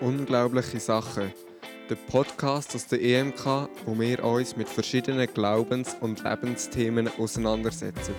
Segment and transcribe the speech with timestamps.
[0.00, 1.30] Unglaubliche Sachen.
[1.90, 8.14] Der Podcast aus der EMK, wo wir uns mit verschiedenen Glaubens- und Lebensthemen auseinandersetzen.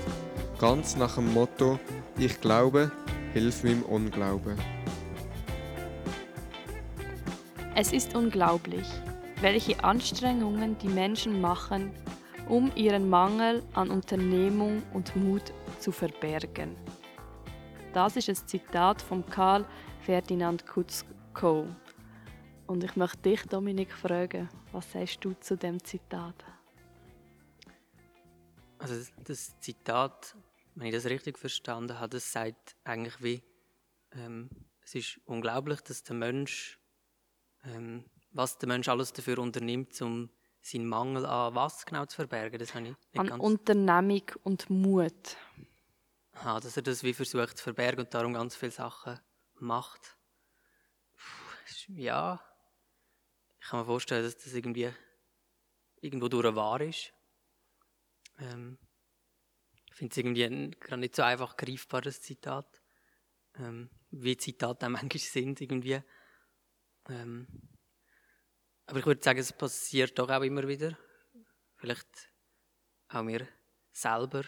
[0.60, 1.80] Ganz nach dem Motto:
[2.20, 2.92] Ich glaube,
[3.34, 4.60] hilf meinem Unglauben.
[7.74, 8.86] Es ist unglaublich,
[9.40, 11.90] welche Anstrengungen die Menschen machen,
[12.48, 16.76] um ihren Mangel an Unternehmung und Mut zu verbergen.
[17.92, 19.66] Das ist ein Zitat von Karl
[20.02, 20.64] Ferdinand
[21.34, 21.68] Kutzko.
[22.68, 26.36] Und ich möchte dich, Dominik, fragen, was sagst du zu dem Zitat?
[28.78, 30.36] Also das Zitat,
[30.76, 33.44] wenn ich das richtig verstanden habe, das sagt eigentlich wie,
[34.14, 34.50] ähm,
[34.84, 36.80] es ist unglaublich, dass der Mensch,
[37.66, 40.30] ähm, was der Mensch alles dafür unternimmt, um
[40.62, 43.44] seinen Mangel an was genau zu verbergen, das habe ich nicht An ganz...
[43.44, 45.38] Unternehmung und Mut.
[46.34, 49.20] Aha, dass er das wie versucht zu verbergen und darum ganz viele Sachen
[49.60, 50.18] macht.
[51.88, 52.42] Ja,
[53.60, 54.92] ich kann mir vorstellen, dass das irgendwie
[56.02, 57.14] irgendwo durch wahr ist.
[58.40, 58.78] Ähm,
[59.86, 62.82] ich finde es irgendwie gerade nicht so einfach greifbares Zitat.
[63.56, 66.02] Ähm, wie Zitate auch manchmal sind irgendwie.
[67.10, 67.48] Ähm,
[68.86, 70.98] aber ich würde sagen, es passiert doch auch immer wieder.
[71.78, 72.30] Vielleicht
[73.10, 73.48] auch mir
[73.92, 74.44] selber.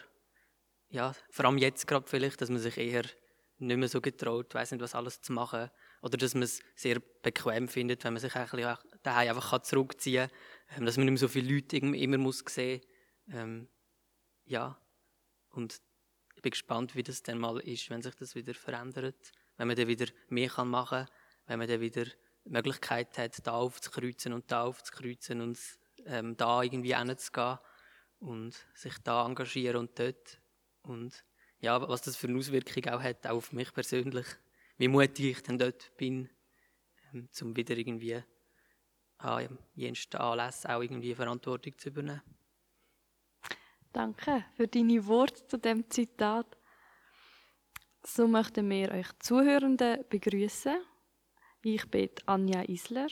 [0.90, 3.06] Ja, vor allem jetzt gerade vielleicht, dass man sich eher
[3.58, 5.70] nicht mehr so getraut, weiß nicht, was alles zu machen.
[6.04, 10.30] Oder dass man es sehr bequem findet, wenn man sich ein bisschen daheim einfach zurückziehen
[10.68, 10.80] kann.
[10.80, 12.82] Ähm, dass man nicht mehr so viele Leute immer muss sehen
[13.32, 13.70] ähm,
[14.44, 14.78] Ja.
[15.52, 15.80] Und
[16.36, 19.32] ich bin gespannt, wie das dann mal ist, wenn sich das wieder verändert.
[19.56, 23.48] Wenn man dann wieder mehr kann machen kann, wenn man dann wieder die Möglichkeit hat,
[23.48, 25.58] da aufzukreuzen und da aufzukreuzen und
[26.06, 27.60] ähm, da irgendwie hinzugehen
[28.20, 30.42] und sich da engagieren und dort.
[30.82, 31.24] Und
[31.60, 34.28] ja, was das für eine Auswirkung auch hat, auch auf mich persönlich.
[34.84, 36.30] Wie mutig ich dann dort bin,
[37.14, 38.22] ähm, um wieder irgendwie
[39.18, 42.22] an jensten Anlässen auch irgendwie Verantwortung zu übernehmen.
[43.94, 46.58] Danke für deine Worte zu dem Zitat.
[48.06, 50.76] So möchten wir euch Zuhörenden begrüßen.
[51.62, 53.08] Ich bin Anja Isler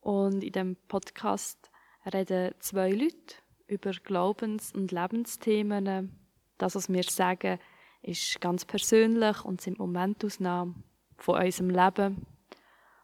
[0.00, 1.70] und in dem Podcast
[2.10, 3.34] reden zwei Leute
[3.66, 6.18] über Glaubens- und Lebensthemen.
[6.56, 7.58] Das, was wir sagen,
[8.04, 10.84] ist ganz persönlich und sind Momentausnahmen
[11.16, 12.26] von unserem Leben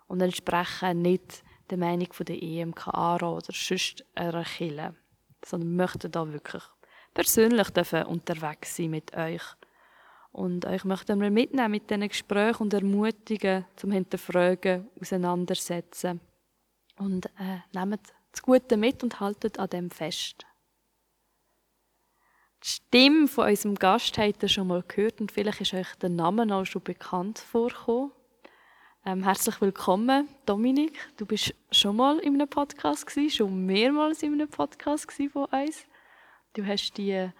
[0.06, 4.94] und entsprechen nicht der Meinung der EMK ARA oder sonst einer Kirche,
[5.44, 6.62] sondern möchten da wirklich
[7.14, 7.68] persönlich
[8.06, 9.42] unterwegs sein mit euch.
[10.32, 16.20] Und euch möchten wir mitnehmen mit diesen Gesprächen und ermutigen, zum Hinterfragen, auseinandersetzen.
[16.98, 18.00] Und äh, nehmt
[18.30, 20.46] das Gute mit und haltet an dem fest.
[22.62, 26.10] Die Stimme von unserem Gast habt ihr schon mal gehört und vielleicht ist euch der
[26.10, 28.12] Name auch schon bekannt vorgekommen.
[29.06, 30.98] Ähm, herzlich willkommen, Dominik.
[31.16, 35.86] Du bist schon mal in einem Podcast gewesen, schon mehrmals in einem Podcast von uns.
[36.52, 37.30] Du hast die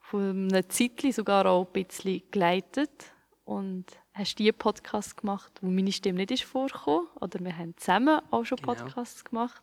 [0.00, 3.12] von einer Zeitli sogar auch ein bisschen geleitet
[3.44, 7.06] und hast die Podcast gemacht, wo meine Stimme nicht ist vorgekommen.
[7.20, 8.74] Oder wir haben zusammen auch schon Genau.
[8.74, 9.62] Podcasts gemacht.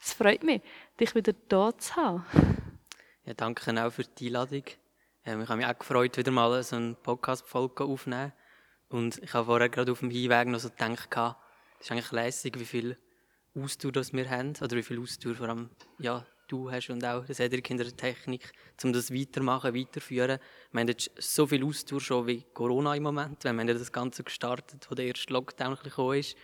[0.00, 0.62] Es freut mich,
[0.98, 2.24] dich wieder da zu haben.
[3.26, 4.64] Ja, danke auch für die Einladung.
[5.24, 8.34] Ähm, ich habe mich auch gefreut, wieder mal so eine Podcast-Folge aufzunehmen.
[8.90, 11.08] Und ich habe vorher gerade auf dem Hinweg noch so gedacht,
[11.80, 12.98] es ist eigentlich lässig, wie viel
[13.54, 14.52] Ausdauer das wir haben.
[14.60, 17.96] Oder wie viel Ausdauer vor allem ja, du hast und auch der Cedric in der
[17.96, 18.52] Technik,
[18.82, 20.38] um das weitermachen, weiterführen.
[20.72, 23.42] Wir haben jetzt so viel Ausdauer schon wie Corona im Moment.
[23.42, 26.36] Wir haben ja das Ganze gestartet, wo der erste Lockdown gekommen ist.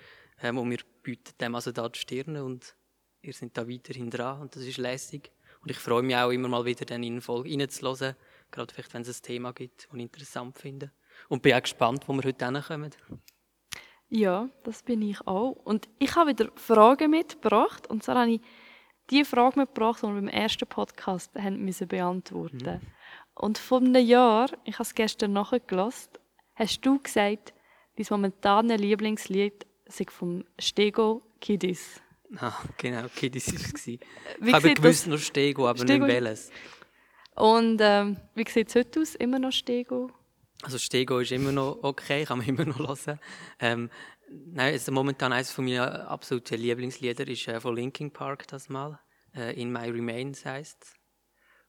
[0.43, 2.75] Ähm, und wir bieten dem also da die Stirne und
[3.21, 5.31] ihr seid da weiterhin dran und das ist lässig.
[5.63, 8.17] Und ich freue mich auch immer mal wieder dann in eine Folge reinzuhören,
[8.51, 10.91] gerade vielleicht, wenn es ein Thema gibt, ich interessant finde.
[11.29, 12.91] Und bin auch gespannt, wo wir heute hinkommen.
[14.09, 15.53] Ja, das bin ich auch.
[15.53, 17.87] Und ich habe wieder Fragen mitgebracht.
[17.89, 18.41] Und zwar habe ich
[19.11, 22.81] die Frage mitgebracht, die wir beim ersten Podcast haben müssen beantworten
[23.35, 26.13] Und vor einem Jahr, ich habe es gestern nachgelassen,
[26.55, 27.55] hast du gesagt,
[27.97, 32.01] dein momentane Lieblingslied sei vom Stego Kiddies.
[32.37, 33.87] Ah, genau, okay, das war es.
[33.87, 33.99] Wie
[34.41, 36.51] Ich habe gewusst noch Stego, aber Stego- nicht welches.
[37.35, 39.15] Und ähm, wie sieht es heute aus?
[39.15, 40.11] Immer noch Stego?
[40.63, 43.19] Also Stego ist immer noch okay, kann man immer noch hören.
[43.59, 43.91] Ähm,
[44.29, 49.01] nein, also momentan eines von meinen absoluten Lieblingslieder ist äh, von Linkin Park das mal.
[49.35, 50.95] Äh, In My Remains heisst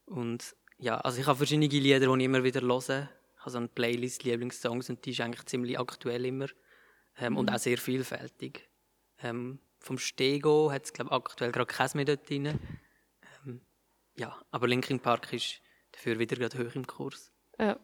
[0.06, 3.10] Und ja, also ich habe verschiedene Lieder, die ich immer wieder höre.
[3.36, 6.48] Ich habe so eine Playlist Lieblingssongs und die ist eigentlich ziemlich aktuell immer.
[7.18, 8.68] Ähm, Und auch sehr vielfältig.
[9.24, 12.60] Ähm, vom Stego hat es, glaube aktuell gerade keins mehr dort drin.
[13.45, 13.62] Ähm,
[14.16, 15.60] ja, aber Linkin Park ist
[15.92, 17.31] dafür wieder gerade hoch im Kurs.
[17.57, 17.75] Äh,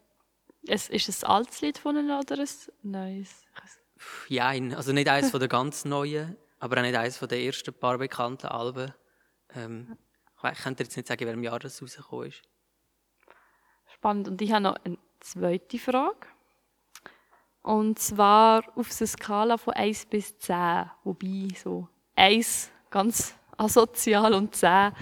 [0.68, 2.48] es, ist es ein altes Lied von ihnen oder ein
[2.84, 3.44] neues?
[4.30, 7.74] Ja, also nicht eines von der ganz neuen, aber auch nicht eines von den ersten
[7.74, 8.94] paar bekannten Alben.
[9.54, 9.98] Ähm,
[10.52, 12.44] ich könnte jetzt nicht sagen, in welchem Jahr das rausgekommen ist.
[13.88, 14.28] Spannend.
[14.28, 16.28] Und ich habe noch eine zweite Frage.
[17.68, 24.56] Und zwar auf einer Skala von 1 bis 10, wobei so 1 ganz asozial und
[24.56, 24.94] 10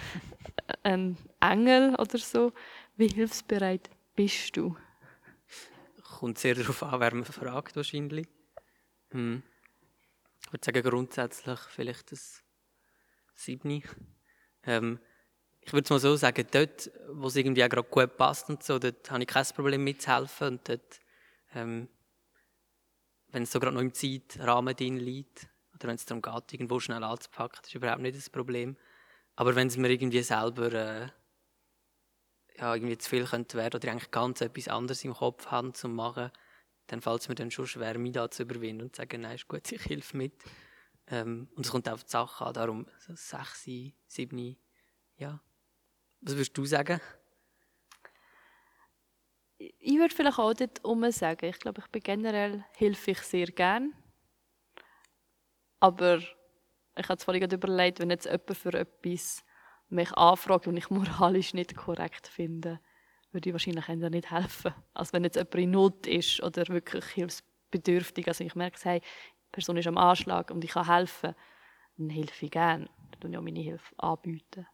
[0.81, 2.53] ein Engel oder so.
[2.97, 4.75] Wie hilfsbereit bist du?
[6.17, 8.27] Kommt sehr darauf an, wer man fragt wahrscheinlich.
[9.11, 9.43] Hm.
[10.41, 12.41] Ich würde sagen, grundsätzlich vielleicht das
[13.35, 13.83] 7.
[14.63, 14.99] Ähm,
[15.61, 18.63] ich würde es mal so sagen, dort, wo es irgendwie auch gerade gut passt und
[18.63, 20.99] so, dort habe ich kein Problem mitzuhelfen und dort,
[21.53, 21.89] ähm,
[23.35, 26.79] wenn es so gerade noch im Zeitrahmen drin liegt oder wenn es darum geht, irgendwo
[26.79, 28.77] schnell anzupacken, das ist überhaupt nicht das Problem.
[29.35, 31.09] Aber wenn es mir irgendwie selber äh,
[32.57, 35.89] ja, irgendwie zu viel könnte werden oder eigentlich ganz etwas anderes im Kopf haben zu
[35.89, 36.31] machen,
[36.87, 39.35] dann fällt es mir dann schon schwer, mich da zu überwinden und zu sagen, nein,
[39.35, 40.41] ist gut, ich helfe mit.
[41.07, 43.67] Ähm, und es kommt auf die Sache an, darum so sechs,
[44.07, 44.55] sieben,
[45.17, 45.41] ja.
[46.21, 47.01] Was würdest du sagen?
[49.79, 51.45] Ich würde vielleicht auch dort um sagen.
[51.45, 53.93] Ich glaube, ich bin generell helfe ich sehr gern.
[55.79, 59.43] Aber ich habe es vorhin überlegt, wenn jetzt jemand für etwas
[59.89, 62.79] mich anfragt und ich moralisch nicht korrekt finde,
[63.31, 64.73] würde ich wahrscheinlich nicht helfen.
[64.93, 69.51] Also wenn jetzt jemand in Not ist oder wirklich hilfsbedürftig, also ich merke, hey, die
[69.51, 71.35] Person ist am Anschlag und ich kann helfen,
[71.97, 72.89] dann helfe ich gerne.
[73.11, 74.67] Dann tue ich auch meine Hilfe anbieten.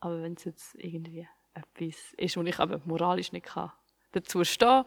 [0.00, 3.72] Aber wenn es jetzt irgendwie etwas ist, wo ich aber moralisch nicht kann,
[4.16, 4.86] dazu stehen kann,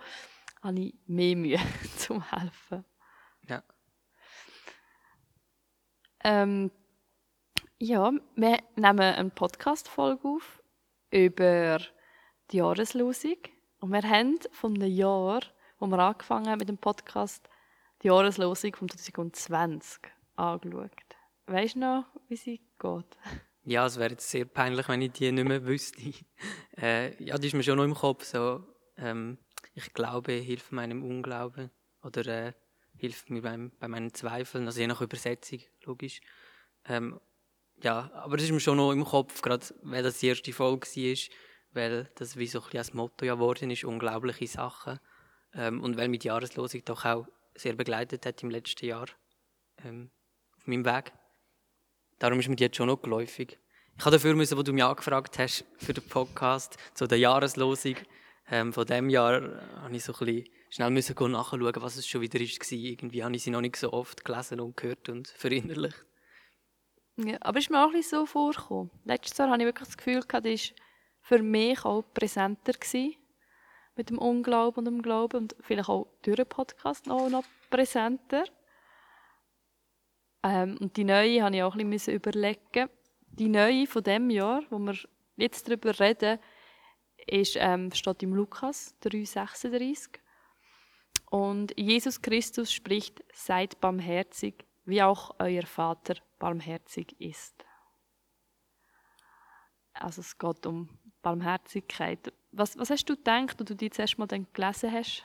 [0.62, 1.60] habe ich mehr Mühe
[1.98, 2.86] zum helfen.
[3.48, 3.64] Ja.
[6.24, 6.72] Ähm,
[7.78, 10.62] ja, wir nehmen eine Podcast-Folge auf
[11.12, 11.80] über
[12.52, 13.38] die Jahreslosung.
[13.80, 15.42] Und wir haben von dem Jahr,
[15.80, 17.48] wo wir angefangen haben mit dem Podcast,
[18.02, 20.02] die Jahreslosung von 2020
[20.36, 20.92] angeschaut.
[21.48, 23.18] Weißt du noch, wie sie geht?
[23.64, 26.02] Ja, es wäre jetzt sehr peinlich, wenn ich die nicht mehr wüsste.
[26.78, 28.24] äh, ja, die ist mir schon noch im Kopf.
[28.24, 28.64] So,
[29.01, 29.38] ähm,
[29.74, 31.72] ich glaube, hilft meinem Unglauben.
[32.01, 32.54] Oder äh,
[32.98, 34.66] hilft mir beim, bei meinen Zweifeln.
[34.66, 36.22] Also je nach Übersetzung, logisch.
[36.86, 37.19] Ähm,
[37.81, 40.88] ja, aber das ist mir schon noch im Kopf, gerade weil das die erste Folge
[40.88, 41.18] war,
[41.72, 45.00] weil das wie so ein bisschen als Motto ja geworden ist, unglaubliche Sachen.
[45.54, 47.25] Ähm, und weil mich die Jahreslosung doch auch
[47.56, 49.07] sehr begleitet hat im letzten Jahr
[49.84, 50.12] ähm,
[50.57, 51.13] auf meinem Weg.
[52.19, 53.57] Darum ist mir die jetzt schon noch geläufig.
[53.98, 57.95] Ich habe dafür müssen, wo du mich angefragt hast für den Podcast, zu der Jahreslosung
[58.51, 62.07] ähm, von dem Jahr, äh, habe ich so ein bisschen schnell müssen nachschauen, was es
[62.07, 62.72] schon wieder war.
[62.72, 66.06] Irgendwie habe ich sie noch nicht so oft gelesen und gehört und verinnerlicht.
[67.18, 68.92] Ja, aber ist mir auch ein so vorgekommen.
[69.04, 70.75] Letztes Jahr hatte ich wirklich das Gefühl, das war
[71.22, 73.16] für mich auch präsenter gewesen,
[73.96, 78.45] mit dem Unglauben und dem Glauben und vielleicht auch durch den Podcast auch noch präsenter.
[80.44, 82.90] Ähm, und die neue habe ich auch ein bisschen überlegen.
[83.28, 84.95] Die neue von dem Jahr, wo wir
[85.36, 86.40] jetzt darüber reden,
[87.31, 90.20] ist, ähm, steht im Lukas 3,36.
[91.30, 97.66] Und Jesus Christus spricht, seid barmherzig, wie auch euer Vater barmherzig ist.
[99.94, 100.90] Also es geht um
[101.22, 102.34] Barmherzigkeit.
[102.52, 105.24] Was, was hast du gedacht, als du die zuerst mal gelesen hast?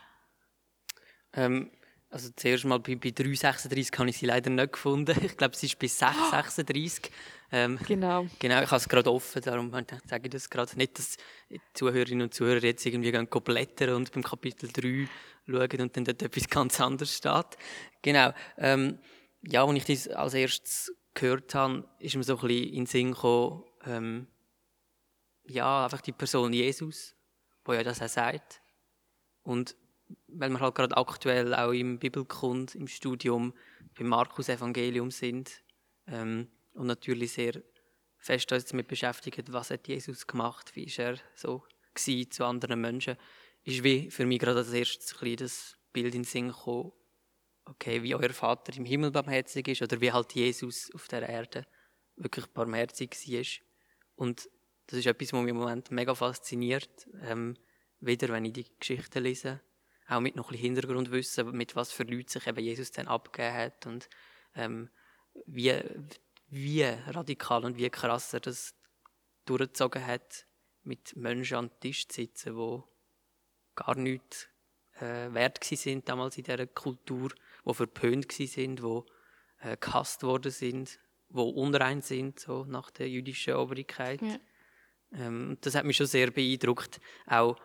[1.32, 1.70] Ähm,
[2.14, 5.16] also zuerst mal bei, bei 3,36 habe ich sie leider nicht gefunden.
[5.24, 7.10] Ich glaube, sie ist bei 6,36.
[7.50, 8.28] Ähm, genau.
[8.38, 10.76] Genau, ich habe es gerade offen, darum sage ich das gerade.
[10.76, 11.16] Nicht, dass
[11.50, 15.08] die Zuhörerinnen und Zuhörer jetzt irgendwie gehen blättern und beim Kapitel 3
[15.46, 17.58] schauen und dann dort etwas ganz anderes steht.
[18.00, 18.32] Genau.
[18.58, 19.00] Ähm,
[19.42, 22.86] ja, als ich das als erstes gehört habe, ist mir so ein bisschen in den
[22.86, 24.28] Sinn gekommen, ähm,
[25.46, 27.16] ja, einfach die Person Jesus,
[27.64, 28.60] wo ja das auch sagt.
[29.42, 29.74] Und
[30.28, 33.54] weil wir halt gerade aktuell auch im Bibelkund, im Studium
[33.96, 35.62] beim Markus Evangelium sind
[36.06, 37.62] ähm, und natürlich sehr
[38.18, 41.62] fest uns damit beschäftigt, was hat Jesus gemacht, wie ist er so
[42.30, 43.16] zu anderen Menschen,
[43.64, 46.92] ist wie für mich gerade als erstes ein das Bild in den Sinn gekommen,
[47.66, 51.66] okay, wie euer Vater im Himmel barmherzig ist oder wie halt Jesus auf der Erde
[52.16, 53.44] wirklich barmherzig war.
[54.16, 54.48] Und
[54.86, 57.08] das ist etwas, was mich im Moment mega fasziniert.
[57.22, 57.56] Ähm,
[58.00, 59.60] wieder, wenn ich die Geschichte lese,
[60.08, 63.54] auch mit noch ein bisschen Hintergrundwissen, mit was für Leuten sich eben Jesus dann abgegeben
[63.54, 64.08] hat und
[64.54, 64.90] ähm,
[65.46, 65.74] wie,
[66.48, 68.74] wie radikal und wie krass er das
[69.46, 70.46] durchgezogen hat,
[70.82, 72.82] mit Menschen an den Tisch zu sitzen, die
[73.74, 74.48] gar nichts
[75.00, 77.30] äh, wert sind damals in dieser Kultur
[77.66, 79.02] die verpönt sind, die
[79.60, 80.98] äh, gehasst worden sind,
[81.30, 84.20] die unrein sind, so nach der jüdischen Obrigkeit.
[84.22, 84.38] Ja.
[85.12, 87.00] Ähm, das hat mich schon sehr beeindruckt.
[87.26, 87.56] Auch,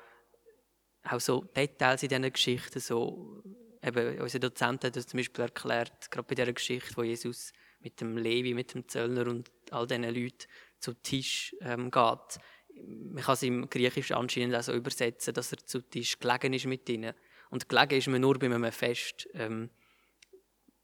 [1.03, 3.41] auch so Details in diesen Geschichten, so
[3.81, 7.99] eben, unser Dozent hat das zum Beispiel erklärt, gerade bei dieser Geschichte, wo Jesus mit
[8.01, 10.47] dem Levi, mit dem Zöllner und all diesen Leuten
[10.79, 12.39] zu Tisch ähm, geht.
[12.75, 16.65] Man kann es im Griechischen anscheinend auch so übersetzen, dass er zu Tisch gelegen ist
[16.65, 17.13] mit ihnen.
[17.49, 19.27] Und gelegen ist man nur bei einem Fest.
[19.33, 19.69] Ähm,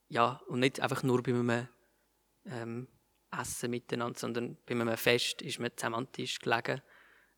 [0.07, 1.67] ja, und nicht einfach nur bei einem
[2.45, 2.87] ähm,
[3.31, 6.81] Essen miteinander, sondern bei einem Fest ist man zusammen am Tisch gelegen.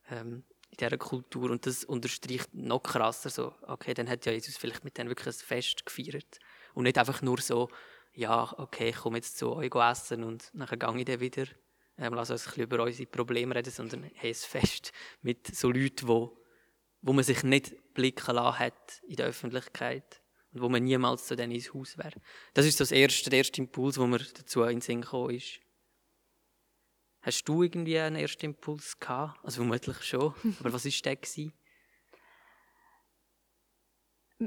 [0.10, 1.52] Ähm, in dieser Kultur.
[1.52, 5.36] Und das unterstreicht noch krasser so, okay, dann hat ja Jesus vielleicht mit denen wirklich
[5.36, 6.40] ein Fest gefeiert.
[6.74, 7.70] Und nicht einfach nur so,
[8.14, 11.46] ja, okay, ich komme jetzt zu euch essen und nachher gehe ich dann wieder.
[12.00, 15.72] Ähm, lass uns ein bisschen über unsere Probleme reden, sondern hey, ein Fest mit so
[15.72, 16.38] Leuten, wo,
[17.02, 20.22] wo man sich nicht blicken lassen hat in der Öffentlichkeit
[20.52, 22.20] und wo man niemals zu denen ins Haus wäre.
[22.54, 25.60] Das ist das erste, der erste Impuls, wo mir dazu in den Sinn gekommen ist.
[27.28, 29.38] Hast du irgendwie einen ersten Impuls gehabt?
[29.44, 30.34] Also vermutlich schon.
[30.62, 31.16] Aber was war der?
[31.18, 31.52] Gewesen?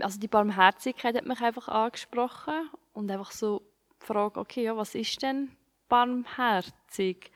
[0.01, 3.61] Also die Barmherzigkeit hat mich einfach angesprochen und einfach so
[4.01, 5.55] die Frage, okay, ja, was ist denn
[5.91, 7.31] barmherzig?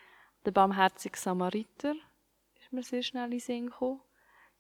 [0.47, 1.95] Der barmherzige Samariter
[2.59, 4.01] ist mir sehr schnell in den Sinn gekommen.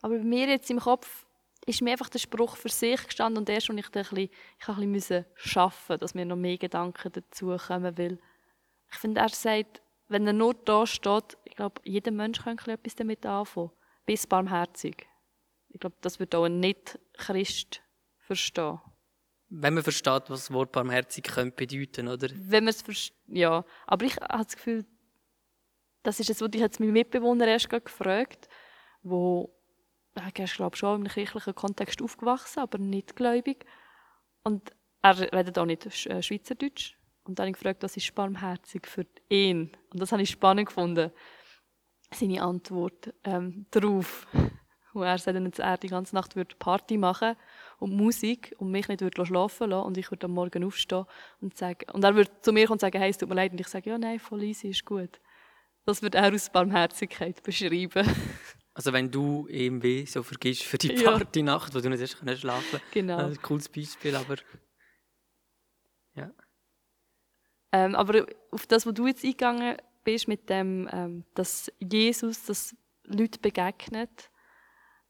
[0.02, 1.24] Aber bei mir jetzt im Kopf
[1.64, 4.30] ist mir einfach der Spruch für sich gestanden und erst, als ich dann ein bisschen,
[4.60, 8.18] ich ein bisschen schaffen dass mir noch mehr Gedanken dazu kommen, weil
[8.92, 12.94] ich finde, er sagt, wenn er nur da steht, ich glaube, jeder Mensch kann etwas
[12.94, 13.70] damit anfangen.
[14.06, 15.06] Bis barmherzig.
[15.68, 17.82] Ich glaube, das wird auch ein Nicht-Christ
[18.18, 18.80] verstehen.
[19.48, 22.28] Wenn man versteht, was das Wort barmherzig könnte bedeuten, oder?
[22.34, 23.64] Wenn man es versteht, ja.
[23.86, 24.84] Aber ich habe das Gefühl,
[26.02, 28.48] das ist es, was ich jetzt meinen Mitbewohner erst gefragt
[29.04, 29.54] wo
[30.14, 33.64] er ist, glaube schon im kirchlichen Kontext aufgewachsen, aber nicht gläubig.
[34.42, 36.96] Und er redet auch nicht äh, Schweizerdeutsch.
[37.24, 39.70] Und dann habe ich gefragt, was ist barmherzig für ihn?
[39.92, 41.10] Und das habe ich spannend gefunden,
[42.12, 44.26] seine Antwort ähm, darauf.
[44.92, 47.34] Wo er sagt, dass er die ganze Nacht würde Party machen
[47.80, 51.06] und Musik und mich nicht würde schlafen lassen und ich würde am Morgen aufstehen
[51.40, 53.50] und sagen, und er würde zu mir kommen und sagen, hey, es tut mir leid.
[53.50, 55.18] Und ich sage, ja, nein, voll easy, ist gut.
[55.84, 58.08] Das würde er aus Barmherzigkeit beschreiben.
[58.76, 62.64] Also wenn du ihm weh so vergisst für die Partynacht, wo du nicht erst schlafen
[62.72, 62.90] kannst.
[62.90, 63.18] Genau.
[63.18, 64.34] Das ist ein cooles Beispiel, aber
[66.16, 66.32] ja.
[67.74, 72.76] Ähm, aber auf das, was du jetzt eingegangen bist, mit dem, ähm, dass Jesus, dass
[73.02, 74.30] Leute begegnet,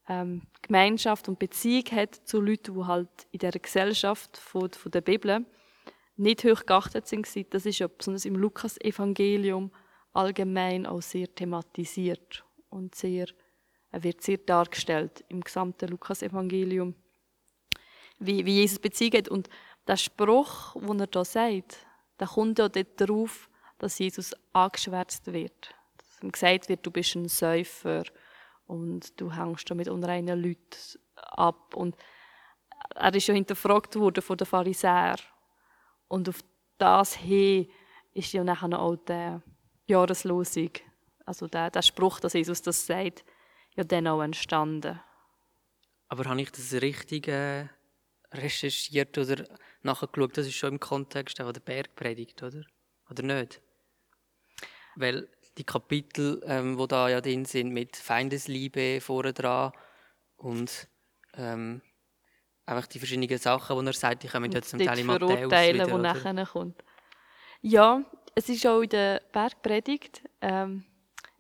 [0.09, 5.03] ähm, Gemeinschaft und Beziehung hat zu Leuten, die halt in der Gesellschaft von, von der
[5.03, 5.45] Bibel
[6.17, 7.29] nicht hoch geachtet sind.
[7.53, 9.71] Das ist ja besonders im Lukas-Evangelium
[10.15, 13.27] allgemein auch sehr thematisiert und sehr,
[13.91, 16.95] er wird sehr dargestellt im gesamten Lukas-Evangelium,
[18.21, 19.29] wie, wie Jesus Beziehung hat.
[19.29, 19.51] Und
[19.87, 21.87] der Spruch, den er da sagt,
[22.19, 25.75] da kommt ja darauf, dass Jesus angeschwärzt wird.
[25.97, 28.05] Dass ihm gesagt wird, du bist ein Säufer
[28.67, 31.75] und du hängst mit unreinen Leuten ab.
[31.75, 31.97] Und
[32.95, 35.19] er ist ja hinterfragt worden von den Pharisäern.
[36.09, 36.41] Und auf
[36.79, 37.69] das hin
[38.13, 39.39] ist ja nachher auch die
[39.87, 40.71] Jahreslosung,
[41.27, 43.25] also der, der Spruch, dass Jesus das sagt,
[43.75, 45.01] ja dann auch entstanden.
[46.09, 47.67] Aber habe ich das richtig äh,
[48.33, 49.45] recherchiert oder
[49.85, 50.37] nachgeschaut?
[50.37, 52.63] Das ist schon im Kontext auch der Bergpredigt, oder?
[53.11, 53.61] Oder nicht?
[54.97, 59.73] Weil die Kapitel, ähm, wo da ja drin sind, mit Feindesliebe vorne dran
[60.37, 60.89] und
[61.35, 61.83] ähm,
[62.67, 65.99] einfach die verschiedenen Sachen, die er sagt, die kommen ja zum Teil in Matthäus wieder,
[65.99, 66.83] nachher kommt.
[67.61, 70.85] Ja, es ist auch in der Bergpredigt, ähm,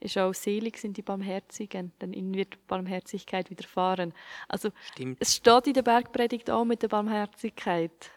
[0.01, 4.13] ist auch selig sind die Barmherzigen, denn ihnen wird Barmherzigkeit widerfahren.
[4.49, 5.19] Also Stimmt.
[5.21, 8.11] es steht in der Bergpredigt auch mit der Barmherzigkeit.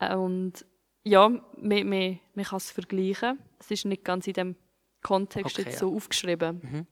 [0.00, 0.64] Und
[1.04, 3.38] ja, man, man, man kann es vergleichen.
[3.58, 4.56] Es ist nicht ganz in dem
[5.02, 5.96] Kontext okay, jetzt so ja.
[5.96, 6.60] aufgeschrieben.
[6.62, 6.86] Mhm.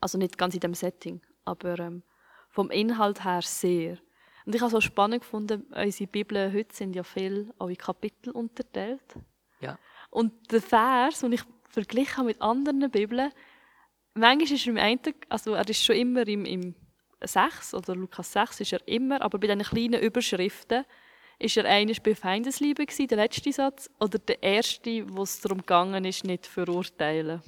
[0.00, 2.02] Also nicht ganz in dem Setting, aber ähm,
[2.48, 3.98] vom Inhalt her sehr.
[4.44, 7.76] Und ich habe es auch spannend gefunden, unsere Bibeln heute sind ja viel auch in
[7.76, 9.14] Kapitel unterteilt.
[9.60, 9.78] Ja.
[10.10, 13.32] Und der Vers, den ich verglichen habe mit anderen Bibeln,
[14.14, 16.74] manchmal ist er im einen, also er ist schon immer im, im
[17.20, 20.84] 6 oder Lukas 6 ist er immer, aber bei diesen kleinen Überschriften
[21.38, 25.58] ist er eines bei Feindesliebe gewesen, der letzte Satz, oder der erste, wo es darum
[25.58, 27.42] gegangen ist, nicht verurteilen?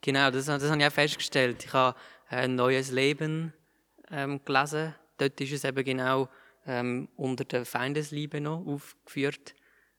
[0.00, 1.64] Genau, das, das habe ich auch festgestellt.
[1.64, 3.52] Ich habe ein neues Leben
[4.10, 4.94] ähm, gelesen.
[5.16, 6.28] Dort ist es eben genau
[6.66, 9.54] ähm, unter der Feindesliebe noch aufgeführt.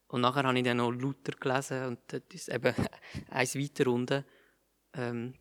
[0.08, 2.74] Und nachher habe ich dann noch Luther gelesen und dort ist eben
[3.30, 4.26] eins weiter unten.
[4.94, 5.34] Ähm,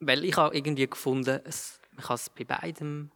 [0.00, 3.10] weil ich habe irgendwie gefunden, es, man kann es bei beidem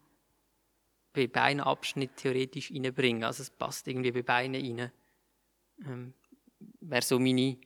[1.12, 3.24] bei beiden Abschnitten theoretisch reinbringen.
[3.24, 4.92] Also es passt irgendwie bei beiden rein.
[5.84, 6.14] Ähm,
[6.80, 7.56] Wäre so meine,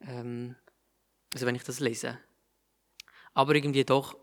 [0.00, 0.56] ähm,
[1.32, 2.18] also wenn ich das lese.
[3.34, 4.16] Aber irgendwie doch,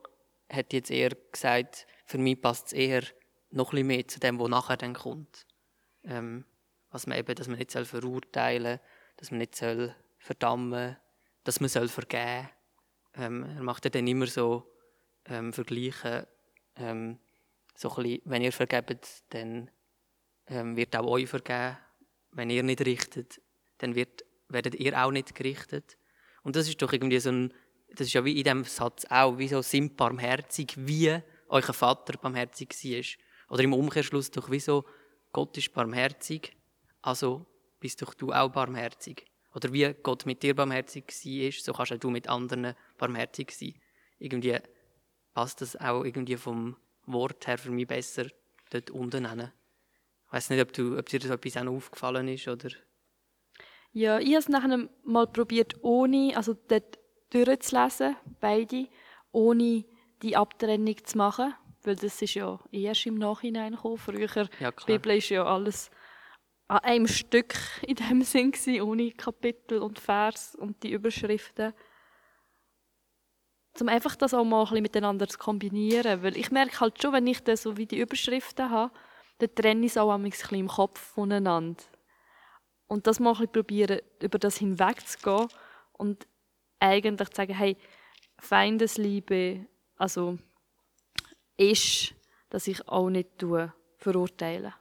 [0.49, 3.03] hätte jetzt eher gesagt, für mich passt es eher
[3.49, 5.45] noch ein bisschen mehr zu dem, was nachher dann kommt.
[6.03, 6.45] Ähm,
[6.89, 8.79] was man eben, dass man nicht soll verurteilen
[9.17, 10.97] dass man nicht soll verdammen
[11.43, 12.49] dass man soll vergeben
[13.13, 14.71] ähm, Er macht ja dann immer so
[15.25, 16.27] ähm, Vergleiche,
[16.75, 17.19] ähm,
[17.77, 19.69] so bisschen, wenn ihr vergebt, dann
[20.47, 21.77] ähm, wird auch euch vergeben.
[22.31, 23.39] Wenn ihr nicht richtet,
[23.77, 25.97] dann wird, werdet ihr auch nicht gerichtet.
[26.43, 27.53] Und das ist doch irgendwie so ein,
[27.89, 32.17] das ist ja wie in diesem Satz auch, wie so sind barmherzig, wie euer Vater
[32.17, 33.53] barmherzig war.
[33.53, 34.83] Oder im Umkehrschluss doch wie so,
[35.31, 36.57] Gott ist barmherzig,
[37.01, 37.45] also
[37.79, 39.25] bist doch du auch barmherzig.
[39.53, 43.75] Oder wie Gott mit dir barmherzig war, so kannst auch du mit anderen barmherzig sein.
[44.17, 44.57] Irgendwie
[45.33, 46.75] passt das auch irgendwie vom
[47.07, 48.27] Wort her für mich besser
[48.69, 49.51] dort unten hin.
[50.27, 52.69] Ich weiß nicht, ob, du, ob dir das etwas auch aufgefallen ist, oder?
[53.93, 56.99] Ja, ich habe es nachher mal probiert, ohne, also dort
[57.29, 58.87] durchzulesen, beide,
[59.31, 59.85] ohne
[60.21, 63.97] die Abtrennung zu machen, weil das ist ja erst im Nachhinein gekommen.
[63.97, 65.89] Früher, ja, die Bibel ist ja alles
[66.67, 71.73] an einem Stück in dem Sinn gewesen, ohne Kapitel und Vers und die Überschriften.
[73.79, 77.13] Um einfach das auch mal ein bisschen miteinander zu kombinieren, weil ich merke halt schon,
[77.13, 78.93] wenn ich das so wie die Überschriften habe,
[79.37, 81.83] dann trenne ich es auch ein bisschen im Kopf voneinander.
[82.87, 85.47] Und das mal ein bisschen probieren, über das hinwegzugehen
[85.93, 86.27] und
[86.79, 87.77] eigentlich zu sagen, hey,
[88.39, 89.67] Feindesliebe,
[89.97, 90.37] also
[91.57, 92.13] ist,
[92.49, 94.73] dass ich auch nicht tue, verurteile.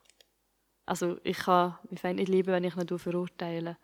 [0.85, 3.77] Also ich kann mich Feind nicht lieben, wenn ich nicht verurteile.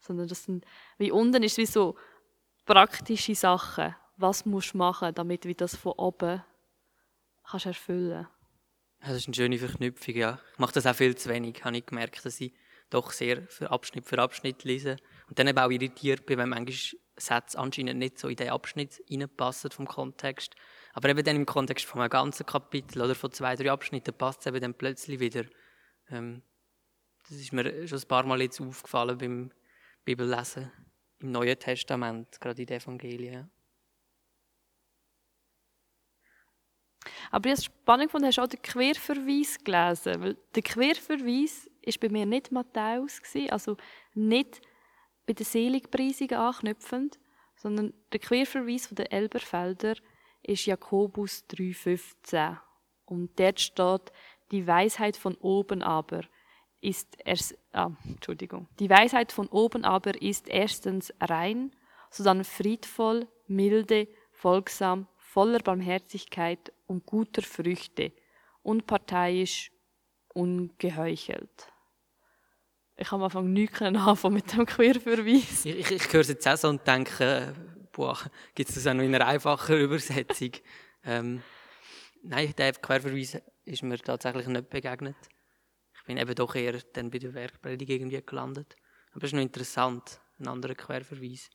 [0.00, 0.64] Sondern das sind,
[0.96, 1.96] wie unten ist wie so
[2.66, 3.94] praktische Sachen.
[4.18, 6.42] Was musst du machen, damit du das von oben
[7.48, 8.26] kannst erfüllen
[9.00, 10.40] Das ist eine schöne Verknüpfung, ja.
[10.52, 12.52] Ich mache das auch viel zu wenig, habe ich gemerkt, dass ich
[12.90, 14.96] doch sehr für Abschnitt für Abschnitt lese.
[15.28, 19.02] Und dann eben auch irritiert bin, wenn manchmal Sätze anscheinend nicht so in den Abschnitt
[19.08, 20.54] reinpassen vom Kontext.
[20.94, 24.40] Aber eben dann im Kontext von einem ganzen Kapitel oder von zwei, drei Abschnitten passt
[24.40, 25.44] es eben dann plötzlich wieder.
[26.10, 26.42] Ähm,
[27.28, 29.52] das ist mir schon ein paar Mal jetzt aufgefallen beim
[30.04, 30.72] Bibellesen
[31.20, 33.50] im Neuen Testament, gerade in den Evangelien.
[37.30, 41.94] Aber ich habe spannend gefunden, hast du auch den Querverweis gelesen, weil der Querverweis war
[42.00, 43.76] bei mir nicht Matthäus, also
[44.14, 44.60] nicht
[45.26, 47.18] bei den Seligpreisungen anknüpfend,
[47.56, 49.94] sondern der Querverweis den Elberfelder
[50.42, 52.56] ist Jakobus 3,15.
[53.04, 54.12] Und dort steht,
[54.50, 56.22] die Weisheit von oben aber
[56.80, 61.72] ist erst, ah, Entschuldigung, die Weisheit von oben aber ist erstens rein,
[62.10, 68.12] sodann friedvoll, milde, folgsam, voller Barmherzigkeit und guter Früchte,
[68.62, 69.70] unparteiisch,
[70.32, 71.70] ungeheuchelt.
[72.96, 75.66] Ich habe am Anfang nichts anfangen mit dem Querverweis.
[75.66, 77.54] Ich, ich, ich höre es jetzt auch so und denke,
[77.92, 78.18] boah,
[78.54, 80.52] gibt es das auch noch in einer einfachen Übersetzung?
[81.04, 81.42] ähm,
[82.22, 85.16] nein, der Querverweis ist mir tatsächlich nicht begegnet.
[85.94, 88.76] Ich bin eben doch eher dann bei der Werkpredigt irgendwie gelandet.
[89.10, 91.50] Aber es ist noch interessant, ein anderer Querverweis.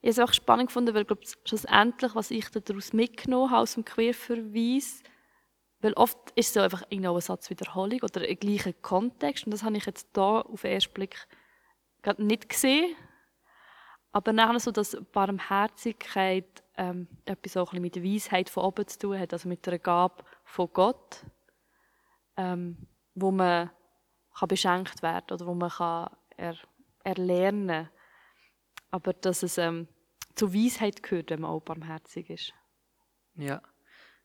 [0.00, 3.74] Ich habe es auch spannend gefunden, weil ich schlussendlich, was ich daraus mitgenommen habe aus
[3.74, 5.02] dem Querverweis,
[5.80, 9.46] weil oft ist so einfach eine Satzwiederholung oder ein gleicher Kontext.
[9.46, 11.26] Und das habe ich jetzt da auf den ersten Blick
[12.02, 12.96] gerade nicht gesehen.
[14.12, 18.98] Aber nachher so, dass Barmherzigkeit ähm, etwas auch ein mit der Weisheit von oben zu
[18.98, 21.24] tun hat, also mit der Gabe von Gott,
[22.36, 23.70] ähm, wo man
[24.36, 26.56] kann beschenkt werden oder wo man kann er,
[27.04, 27.90] erlernen
[28.90, 29.88] aber dass es ähm,
[30.34, 32.52] zur Weisheit gehört, wenn man auch barmherzig ist.
[33.34, 33.62] Ja.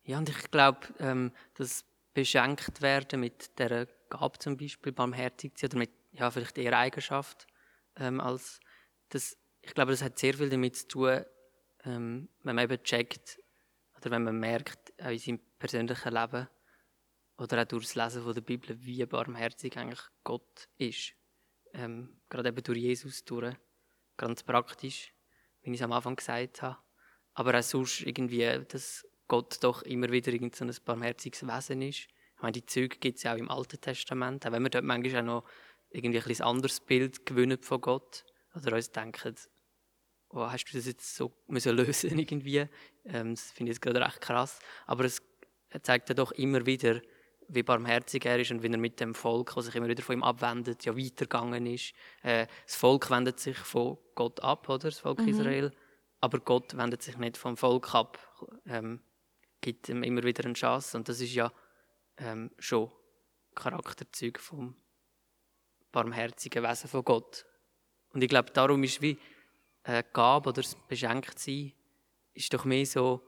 [0.04, 5.62] Ja, und ich glaube, ähm, das beschenkt werden mit der Gabe zum Beispiel, barmherzig zu
[5.62, 7.47] sein, oder mit, ja, vielleicht eher Eigenschaft,
[7.95, 8.60] ähm, als
[9.10, 11.26] das, ich glaube, das hat sehr viel damit zu tun,
[11.86, 13.39] ähm, wenn man eben checkt,
[13.97, 16.47] oder wenn man merkt, in seinem persönlichen Leben,
[17.38, 21.13] oder auch durch das Lesen von der Bibel, wie barmherzig eigentlich Gott ist.
[21.73, 23.56] Ähm, gerade eben durch Jesus durch,
[24.17, 25.13] ganz praktisch,
[25.62, 26.78] wie ich es am Anfang gesagt habe.
[27.34, 32.08] Aber auch sonst irgendwie, dass Gott doch immer wieder irgend so ein barmherziges Wesen ist.
[32.36, 34.84] Ich meine, die Züge gibt es ja auch im Alten Testament, auch wenn wir dort
[34.84, 35.49] manchmal auch noch
[35.89, 39.36] irgendwie ein, anderes Bild gewinnen von Gott oder uns denken,
[40.30, 42.67] oh, hast du das jetzt so müssen lösen irgendwie?
[43.06, 44.60] Ähm, das finde ich jetzt gerade recht krass.
[44.86, 45.21] Aber es
[45.82, 47.02] zeigt ja doch immer wieder,
[47.47, 50.15] wie barmherzig er ist und wie er mit dem Volk, das sich immer wieder von
[50.15, 51.93] ihm abwendet, ja weitergegangen ist.
[52.21, 54.89] Äh, das Volk wendet sich von Gott ab, oder?
[54.89, 55.27] Das Volk mhm.
[55.27, 55.71] Israel.
[56.21, 58.17] Aber Gott wendet sich nicht vom Volk ab.
[58.65, 59.01] Ähm,
[59.62, 60.97] gibt ihm immer wieder eine Chance.
[60.97, 61.51] Und das ist ja
[62.17, 62.91] ähm, schon
[63.56, 64.75] Charakterzug vom
[65.91, 67.45] barmherzigen Wesen von Gott.
[68.13, 69.17] Und ich glaube, darum ist wie
[69.84, 71.73] äh, Gabe oder das Beschenktsein
[72.34, 73.21] ist doch mehr so,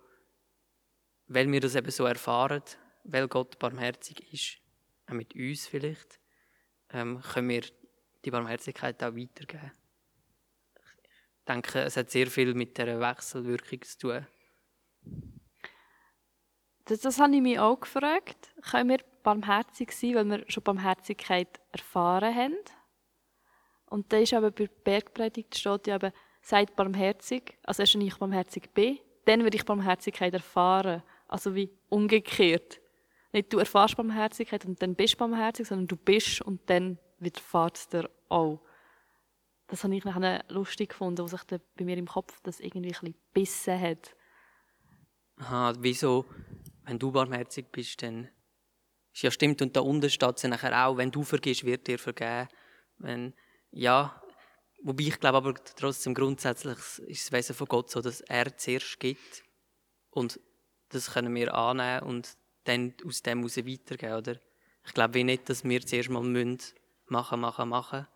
[1.27, 2.63] weil wir das eben so erfahren,
[3.05, 4.57] weil Gott barmherzig ist,
[5.07, 6.19] auch mit uns vielleicht,
[6.91, 7.63] ähm, können wir
[8.23, 9.71] die Barmherzigkeit auch weitergeben.
[11.39, 14.27] Ich denke, es hat sehr viel mit der Wechselwirkung zu tun.
[16.85, 18.53] Das, das habe ich mich auch gefragt.
[18.69, 22.57] Können wir barmherzig sein, weil wir schon Barmherzigkeit erfahren haben?
[23.85, 28.01] Und da ist aber bei der Bergpredigt steht ja eben, seid barmherzig, also erst wenn
[28.01, 31.03] ich barmherzig bin, dann werde ich Barmherzigkeit erfahren.
[31.27, 32.81] Also wie umgekehrt.
[33.35, 37.75] Nicht du erfährst Barmherzigkeit und dann bist du barmherzig, sondern du bist und dann widerfährt
[37.75, 38.61] es dir auch.
[39.67, 43.01] Das habe ich nachher lustig gefunden, wo sich bei mir im Kopf das irgendwie ein
[43.01, 44.15] bisschen bissen hat.
[45.35, 46.23] Aha, wieso,
[46.85, 48.29] wenn du barmherzig bist, dann
[49.15, 52.47] ja stimmt und da unten steht es nachher auch, wenn du vergisst, wird dir vergeben.
[52.99, 53.33] Wenn,
[53.71, 54.23] ja,
[54.81, 58.97] wobei ich glaube aber trotzdem grundsätzlich ist das Wesen von Gott so, dass er zuerst
[58.97, 59.43] gibt
[60.09, 60.39] und
[60.87, 64.35] das können wir annehmen und dann aus dem heraus weitergeben, oder?
[64.85, 66.59] Ich glaube nicht, dass wir zuerst mal müssen
[67.07, 68.07] machen, machen, machen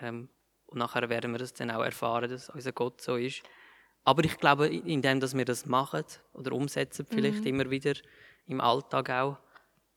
[0.00, 0.28] ähm,
[0.66, 3.42] und nachher werden wir das dann auch erfahren, dass unser Gott so ist.
[4.04, 7.46] Aber ich glaube, indem dass wir das machen oder umsetzen, vielleicht mhm.
[7.46, 7.94] immer wieder
[8.46, 9.38] im Alltag auch,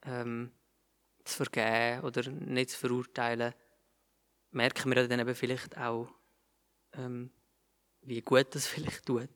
[0.06, 0.52] ähm,
[1.24, 3.54] zu vergeben oder nicht zu verurteilen,
[4.52, 6.10] merken wir dann eben vielleicht auch,
[6.94, 7.32] ähm,
[8.02, 9.30] wie gut das vielleicht tut.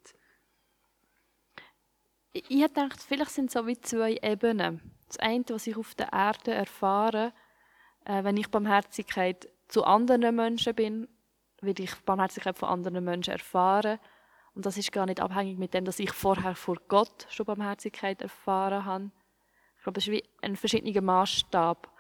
[2.38, 4.82] Ich, ich dachte, vielleicht sind es so wie zwei Ebenen.
[5.08, 7.34] Das eine, was ich auf der Erde erfahre,
[8.06, 11.08] äh, wenn ich Barmherzigkeit zu anderen Menschen bin,
[11.62, 14.00] will ich Barmherzigkeit von anderen Menschen erfahren.
[14.54, 18.22] Und das ist gar nicht abhängig mit dem, dass ich vorher vor Gott schon Barmherzigkeit
[18.22, 19.12] erfahren habe.
[19.78, 21.92] Ich glaube, es ist wie ein verschiedener Maßstab,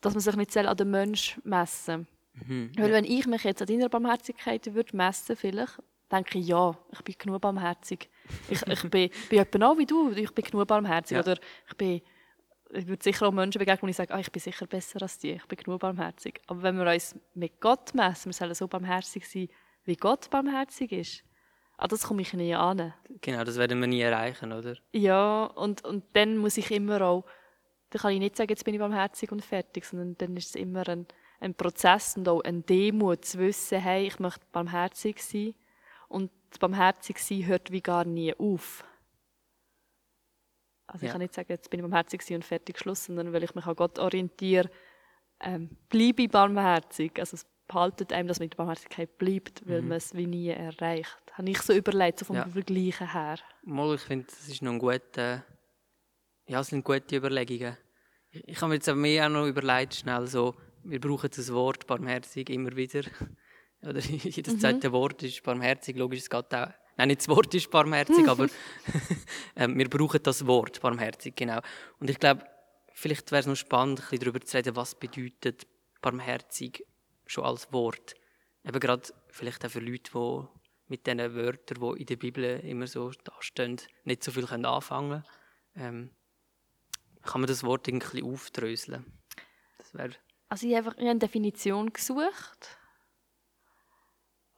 [0.00, 2.94] dass man sich nicht an den Menschen messen mhm, Weil ja.
[2.94, 7.16] wenn ich mich jetzt an deiner Barmherzigkeit würde messen vielleicht, denke ich, ja, ich bin
[7.18, 8.08] genug barmherzig.
[8.48, 11.16] Ich, ich bin, bin etwa auch wie du, ich bin genug barmherzig.
[11.16, 11.22] Ja.
[11.22, 11.36] Oder
[11.68, 12.02] ich bin
[12.70, 15.18] ich würde sicher auch Menschen begegnen, wo ich sage, ah, ich bin sicher besser als
[15.18, 16.40] die, ich bin genug barmherzig.
[16.46, 19.48] Aber wenn wir uns mit Gott messen, wir sollen so barmherzig sein,
[19.84, 21.24] wie Gott barmherzig ist,
[21.78, 22.92] ah, das komme ich nie an.
[23.20, 24.76] Genau, das werden wir nie erreichen, oder?
[24.92, 27.24] Ja, und, und dann muss ich immer auch,
[27.90, 30.54] dann kann ich nicht sagen, jetzt bin ich barmherzig und fertig, sondern dann ist es
[30.54, 31.06] immer ein,
[31.40, 35.54] ein Prozess und auch ein Demut zu wissen, hey, ich möchte barmherzig sein.
[36.08, 38.84] Und das barmherzig sein hört wie gar nie auf.
[40.86, 41.08] Also ja.
[41.08, 43.66] ich kann nicht sagen, jetzt bin ich barmherzig und fertig Schluss, sondern weil ich mich
[43.66, 44.70] an Gott orientiere,
[45.40, 47.18] ähm, bleibe ich barmherzig.
[47.18, 49.88] Also es behaltet einem, dass man in der Barmherzigkeit bleibt, weil mhm.
[49.88, 51.22] man es wie nie erreicht.
[51.32, 52.48] Habe ich so überlegt, so vom ja.
[52.48, 53.38] Vergleichen her.
[53.62, 55.44] Mal, ich finde, das ist noch ein guter,
[56.46, 57.76] ja, es sind gute Überlegungen.
[58.30, 61.52] Ich, ich habe mir jetzt aber mehr auch noch überlegt, schnell so, wir brauchen das
[61.52, 63.02] Wort barmherzig immer wieder.
[63.82, 64.60] Oder jedes mhm.
[64.60, 68.48] zweite Wort ist barmherzig, logisch, es geht auch Nein, nicht das Wort ist barmherzig, aber
[69.56, 71.60] ähm, wir brauchen das Wort barmherzig, genau.
[72.00, 72.44] Und ich glaube,
[72.92, 75.66] vielleicht wäre es noch spannend, ein bisschen darüber zu reden, was bedeutet
[76.02, 76.84] barmherzig
[77.26, 78.14] schon als Wort.
[78.64, 80.48] Eben gerade vielleicht auch für Leute, die
[80.88, 85.22] mit diesen Wörtern, die in der Bibel immer so dastehen, nicht so viel anfangen
[85.74, 85.76] können.
[85.76, 86.10] Ähm,
[87.22, 89.04] kann man das Wort irgendwie aufdröseln?
[89.78, 89.92] Das
[90.48, 92.77] also ich habe eine Definition gesucht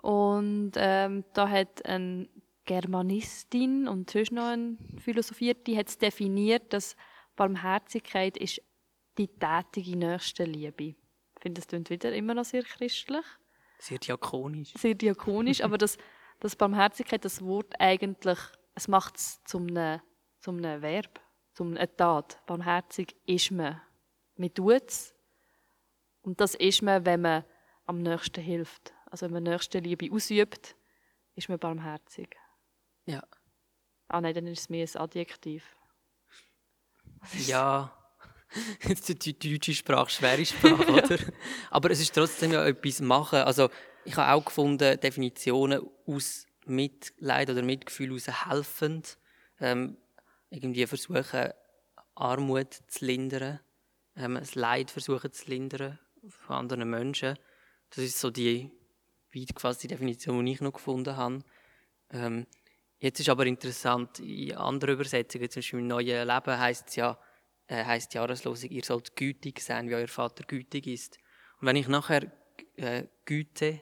[0.03, 2.29] und ähm, da hat eine
[2.65, 6.97] Germanistin und sonst noch eine Philosophierte hat definiert, dass
[7.37, 8.63] Barmherzigkeit ist
[9.19, 10.85] die tätige Nächstenliebe.
[10.85, 13.25] Ich finde, das klingt wieder immer noch sehr christlich.
[13.79, 14.73] Sehr diakonisch.
[14.75, 15.97] Sehr diakonisch, aber das,
[16.39, 18.39] das Barmherzigkeit, das Wort eigentlich,
[18.75, 20.01] es macht es zum einem,
[20.39, 21.21] zum einem Verb,
[21.55, 22.39] zum einer Tat.
[22.47, 23.81] Barmherzig ist man.
[24.37, 25.15] Man tut es.
[26.23, 27.45] Und das ist man, wenn man
[27.87, 28.95] am nächsten hilft.
[29.11, 30.77] Also wenn man Nächstenliebe ausübt,
[31.35, 32.37] ist man barmherzig.
[33.07, 33.23] Ja.
[34.09, 35.77] Ah nein, dann ist es mehr ein Adjektiv.
[37.47, 37.93] Ja,
[39.09, 41.19] die deutsche Sprache, schwere Sprache, oder?
[41.71, 43.41] Aber es ist trotzdem ja etwas machen.
[43.41, 43.69] Also
[44.05, 49.19] ich habe auch gefunden, Definitionen aus Mitleid oder Mitgefühl aus helfend.
[49.61, 49.97] Ähm,
[50.51, 51.51] irgendwie versuchen,
[52.15, 53.61] Armut zu lindern,
[54.17, 57.39] ähm, das Leid versuchen zu lindern von anderen Menschen.
[57.91, 58.71] Das ist so die
[59.35, 61.41] weit quasi die Definition, die ich noch gefunden habe.
[62.11, 62.47] Ähm,
[62.99, 67.19] jetzt ist aber interessant, in anderen Übersetzungen, zum Beispiel im neuen Leben heisst es ja,
[67.67, 71.19] äh, heisst Jahreslosung, ihr sollt gütig sein, wie euer Vater gütig ist.
[71.61, 72.31] Und wenn ich nachher
[72.77, 73.81] äh, Güte,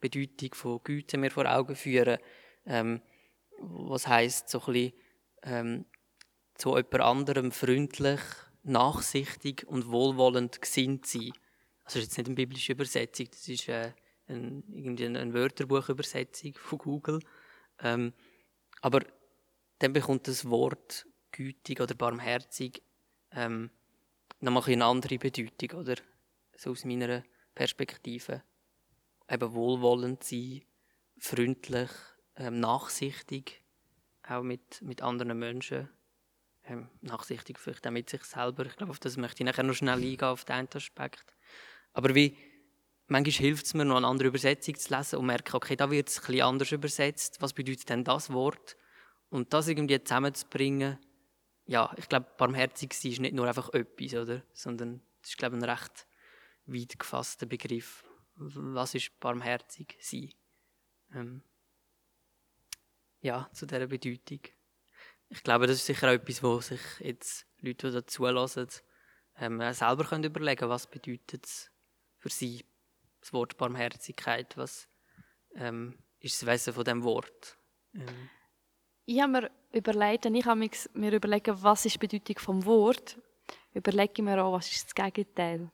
[0.00, 2.18] Bedeutung von Güte mir vor Augen führe,
[2.66, 3.00] ähm,
[3.60, 4.92] was heisst so ein bisschen,
[5.42, 5.84] ähm,
[6.54, 8.20] zu jemand anderem freundlich,
[8.64, 11.32] nachsichtig und wohlwollend gesinnt sein.
[11.84, 13.92] Also das ist jetzt nicht eine biblische Übersetzung, das ist äh,
[14.28, 17.20] ein, irgendwie eine Wörterbuchübersetzung von Google.
[17.80, 18.12] Ähm,
[18.80, 19.00] aber
[19.78, 22.82] dann bekommt das Wort gütig oder barmherzig
[23.32, 23.70] ähm,
[24.40, 25.96] nochmal eine andere Bedeutung, oder?
[26.56, 27.22] So aus meiner
[27.54, 28.42] Perspektive.
[29.30, 30.62] Eben wohlwollend sein,
[31.18, 31.90] freundlich,
[32.36, 33.62] ähm, nachsichtig,
[34.26, 35.88] auch mit, mit anderen Menschen.
[36.64, 38.66] Ähm, nachsichtig vielleicht auch mit sich selber.
[38.66, 41.34] Ich glaube, auf das möchte ich nachher noch schnell eingehen, auf den Aspekt.
[41.92, 42.36] Aber wie,
[43.08, 46.08] manchmal hilft es mir, noch eine andere Übersetzung zu lesen und merke, okay, da wird
[46.08, 47.40] es ein anders übersetzt.
[47.40, 48.76] Was bedeutet denn das Wort?
[49.30, 50.98] Und das irgendwie zusammenzubringen,
[51.66, 54.42] ja, ich glaube, barmherzig sein ist nicht nur einfach etwas, oder?
[54.54, 56.06] Sondern es ist, glaube ich, ein recht
[56.66, 58.04] weit gefasster Begriff.
[58.36, 60.32] Was ist barmherzig sein?
[61.12, 61.42] Ähm,
[63.20, 64.40] ja, zu dieser Bedeutung.
[65.28, 68.68] Ich glaube, das ist sicher auch etwas, wo sich jetzt Leute, die dazu hören,
[69.36, 71.70] ähm, selber können überlegen können, was bedeutet es
[72.18, 72.64] für sie,
[73.28, 74.88] das Wort Barmherzigkeit, was
[75.54, 77.58] ähm, ist das Wesen von dem Wort.
[77.94, 78.30] Ähm.
[79.04, 83.18] Ich habe mir überlegt, ich habe mir überlegt, was ist die Bedeutung vom Wort,
[83.74, 85.70] überlege mir auch, was ist das Gegenteil.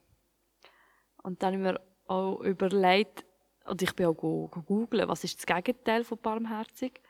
[1.23, 3.25] Und dann habe ich mir auch überlegt,
[3.65, 7.01] und ich bin auch googeln, was ist das Gegenteil von barmherzig.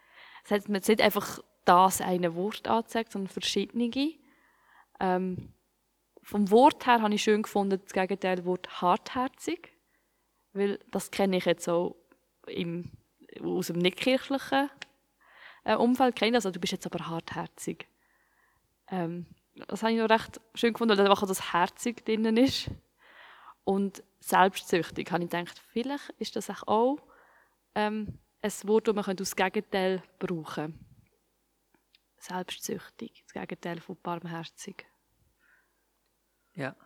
[0.43, 3.91] Das heißt, man nicht einfach das eine Wort anzeigt, sondern verschiedene.
[5.01, 5.55] Ähm,
[6.23, 9.74] vom Wort her habe ich schön gefunden, das Gegenteil Wort hartherzig,
[10.55, 11.97] weil das kenne ich jetzt auch
[12.47, 12.91] im,
[13.43, 14.71] aus dem nicht-kirchlichen
[15.65, 16.37] äh, Umfeld kenne.
[16.37, 17.87] Also du bist jetzt aber hartherzig.
[18.89, 19.27] Ähm,
[19.69, 22.71] das habe ich noch recht schön gefunden, weil einfach das Herzig drinnen ist.
[23.65, 26.99] Und selbstsüchtig habe ich gedacht, vielleicht ist das auch
[27.75, 30.79] ähm, ein Wort, das man aus Gegenteil brauchen.
[32.19, 34.87] Selbstsüchtig, das Gegenteil von barmherzig.
[36.55, 36.77] Ja.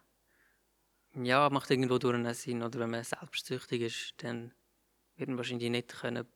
[1.22, 2.62] Ja, macht irgendwo durch einen Sinn.
[2.62, 4.52] Oder wenn man selbstsüchtig ist, dann
[5.16, 6.26] wird man wahrscheinlich nicht können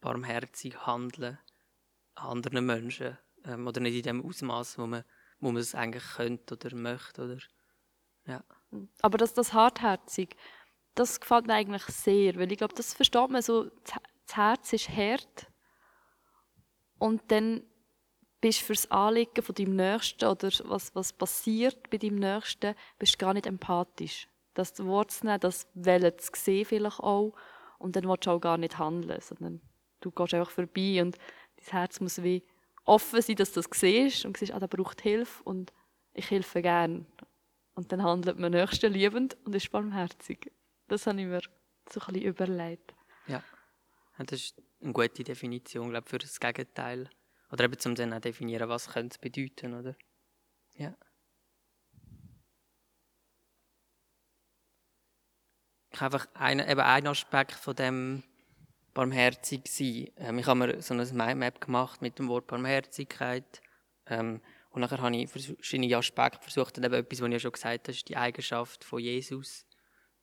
[0.00, 1.38] barmherzig handeln
[2.14, 3.18] anderen Menschen.
[3.44, 5.04] Ähm, oder nicht in dem Ausmaß, wo man,
[5.40, 7.24] wo man es eigentlich könnte oder möchte.
[7.24, 7.38] Oder,
[8.26, 8.44] ja.
[9.02, 10.36] Aber das, das hartherzig,
[10.94, 14.88] das gefällt mir eigentlich sehr, weil ich glaube, das versteht man so, das Herz ist
[14.88, 15.46] hart
[16.98, 17.62] und dann
[18.40, 23.18] bist du fürs Anliegen von deinem Nächsten oder was, was passiert bei deinem Nächsten, bist
[23.18, 24.28] gar nicht empathisch.
[24.54, 27.34] Das Wort zu nehmen, das Wellen zu sehen vielleicht auch
[27.78, 29.60] und dann willst du auch gar nicht handeln, sondern
[30.00, 31.18] du gehst einfach vorbei und
[31.56, 32.42] dein Herz muss wie
[32.84, 35.72] offen sein, dass du das siehst und siehst, ah, der braucht Hilfe und
[36.14, 37.06] ich helfe gern.
[37.74, 40.50] Und dann handelt man nächstenliebend und ist barmherzig.
[40.88, 41.40] Das habe ich mir
[41.90, 42.94] so ein überlegt.
[43.26, 43.42] Ja,
[44.18, 47.10] das ist eine gute Definition, glaube ich, für das Gegenteil.
[47.50, 49.94] Oder eben zum dann auch definieren, was es bedeuten, oder?
[50.76, 50.96] Ja.
[55.90, 58.22] Ich habe einfach einen, eben einen Aspekt von dem
[58.92, 60.10] barmherzig sein.
[60.16, 63.60] Ähm, ich habe mir so eine Mindmap gemacht mit dem Wort Barmherzigkeit.
[64.06, 67.52] Ähm, und nachher habe ich verschiedene Aspekte versucht, und eben etwas, was ich ja schon
[67.52, 69.66] gesagt habe, die Eigenschaft von Jesus,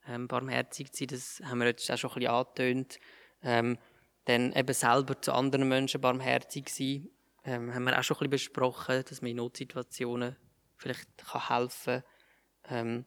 [0.07, 1.07] ähm, barmherzig zu sein.
[1.07, 2.99] Das haben wir jetzt auch schon ein bisschen angetönt.
[3.41, 3.77] Ähm,
[4.25, 7.09] dann eben selber zu anderen Menschen barmherzig sein.
[7.45, 10.35] Ähm, haben wir auch schon ein bisschen besprochen, dass man in Notsituationen
[10.77, 12.03] vielleicht kann helfen
[12.63, 12.77] kann.
[12.77, 13.05] Ähm,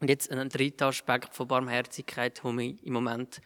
[0.00, 3.40] und jetzt ein dritter Aspekt von Barmherzigkeit, der mich im Moment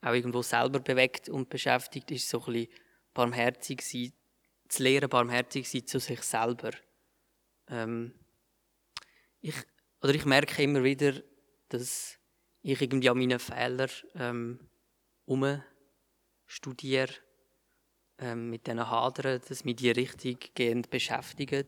[0.00, 2.68] auch irgendwo selber bewegt und beschäftigt, ist so ein bisschen
[3.14, 4.12] barmherzig sein,
[4.68, 6.70] zu lernen, barmherzig sein zu sich selber.
[7.68, 8.12] Ähm,
[9.40, 9.54] ich,
[10.02, 11.14] oder ich merke immer wieder,
[11.68, 12.18] dass
[12.62, 14.68] ich irgendwie an meinen Fehlern ähm,
[16.46, 17.12] studiere,
[18.18, 21.66] ähm, mit denen hadere, dass mich die richtig gehend beschäftigen.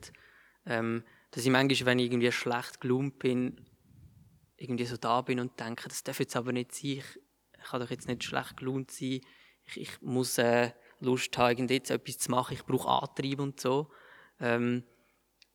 [0.65, 3.61] Ähm, dass ich manchmal, wenn ich irgendwie schlecht gelaunt bin,
[4.57, 7.21] irgendwie so da bin und denke, das darf jetzt aber nicht sein, ich,
[7.69, 9.21] kann doch jetzt nicht schlecht gelaunt sein,
[9.65, 13.91] ich, ich muss äh, Lust haben, jetzt etwas zu machen, ich brauche Antrieb und so.
[14.41, 14.85] Ähm,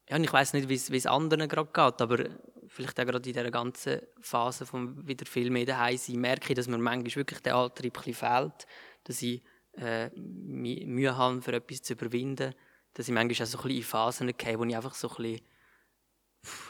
[0.09, 2.25] ja, und ich weiß nicht, wie es anderen gerade geht, aber
[2.67, 6.55] vielleicht auch gerade in dieser ganzen Phase von wieder viel mehr daheim sein, merke ich,
[6.55, 8.67] dass mir manchmal wirklich der Antrieb ein fehlt,
[9.05, 9.41] dass ich
[9.73, 12.53] äh, Mühe habe, für etwas zu überwinden,
[12.93, 15.15] dass ich manchmal auch so ein bisschen in Phasen gehe, wo ich einfach so ein
[15.15, 15.41] bisschen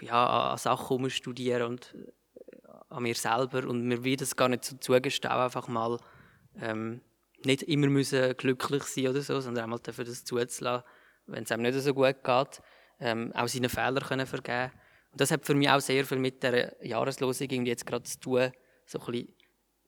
[0.02, 2.12] ja, an Sachen studiere und äh,
[2.90, 5.98] an mir selber und mir wird das gar nicht so zugestehen, einfach mal
[6.60, 7.02] ähm,
[7.44, 10.86] nicht immer müssen glücklich sein oder so, sondern einmal dafür das zuzulassen,
[11.26, 12.62] wenn es einem nicht so gut geht,
[13.00, 14.72] ähm, auch seine Fehler können vergeben.
[15.12, 18.20] Und das hat für mich auch sehr viel mit der Jahreslosung irgendwie jetzt gerade zu
[18.20, 18.52] tun,
[18.86, 19.36] so ein bisschen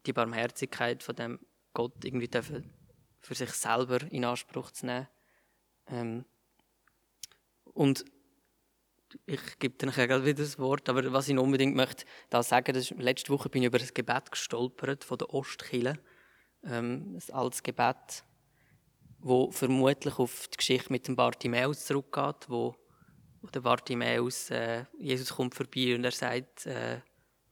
[0.06, 1.40] die Barmherzigkeit von dem
[1.74, 2.74] Gott irgendwie dürfen
[3.24, 5.08] für sich selber in Anspruch zu nehmen.
[5.88, 6.26] Ähm,
[7.66, 8.06] und
[9.26, 12.92] ich gebe dir nachher wieder das Wort, aber was ich unbedingt möchte da sagen, das
[12.92, 16.00] ist, letzte Woche bin ich über das Gebet gestolpert von der Ostkille.
[16.64, 18.24] Ähm, ein altes Gebet,
[19.20, 22.76] wo vermutlich auf die Geschichte mit dem Bartimäus zurückgeht, wo
[23.44, 27.02] wo der Bartimäus, äh, Jesus kommt vorbei und er sagt, äh,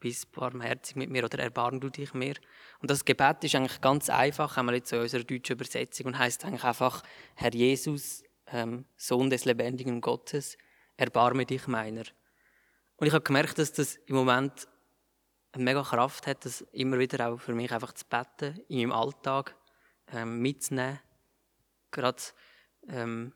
[0.01, 2.33] bist barmherzig mit mir oder erbarm du dich mir.
[2.79, 6.19] Und das Gebet ist eigentlich ganz einfach, haben wir jetzt in unserer deutschen Übersetzung und
[6.19, 7.03] heißt eigentlich einfach,
[7.35, 10.57] Herr Jesus, ähm, Sohn des lebendigen Gottes,
[10.97, 12.03] erbarme dich meiner.
[12.97, 14.67] Und ich habe gemerkt, dass das im Moment
[15.53, 18.91] eine mega Kraft hat, das immer wieder auch für mich einfach zu beten, in meinem
[18.91, 19.55] Alltag
[20.11, 20.99] ähm, mitzunehmen.
[21.91, 22.21] Gerade,
[22.89, 23.33] ähm,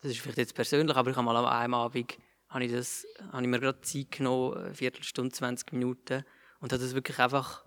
[0.00, 2.16] das ist vielleicht jetzt persönlich, aber ich habe mal an einem Abend
[2.48, 6.24] habe ich, das, habe ich mir gerade Zeit genommen, eine Viertelstunde, 20 Minuten,
[6.60, 7.64] und habe das wirklich einfach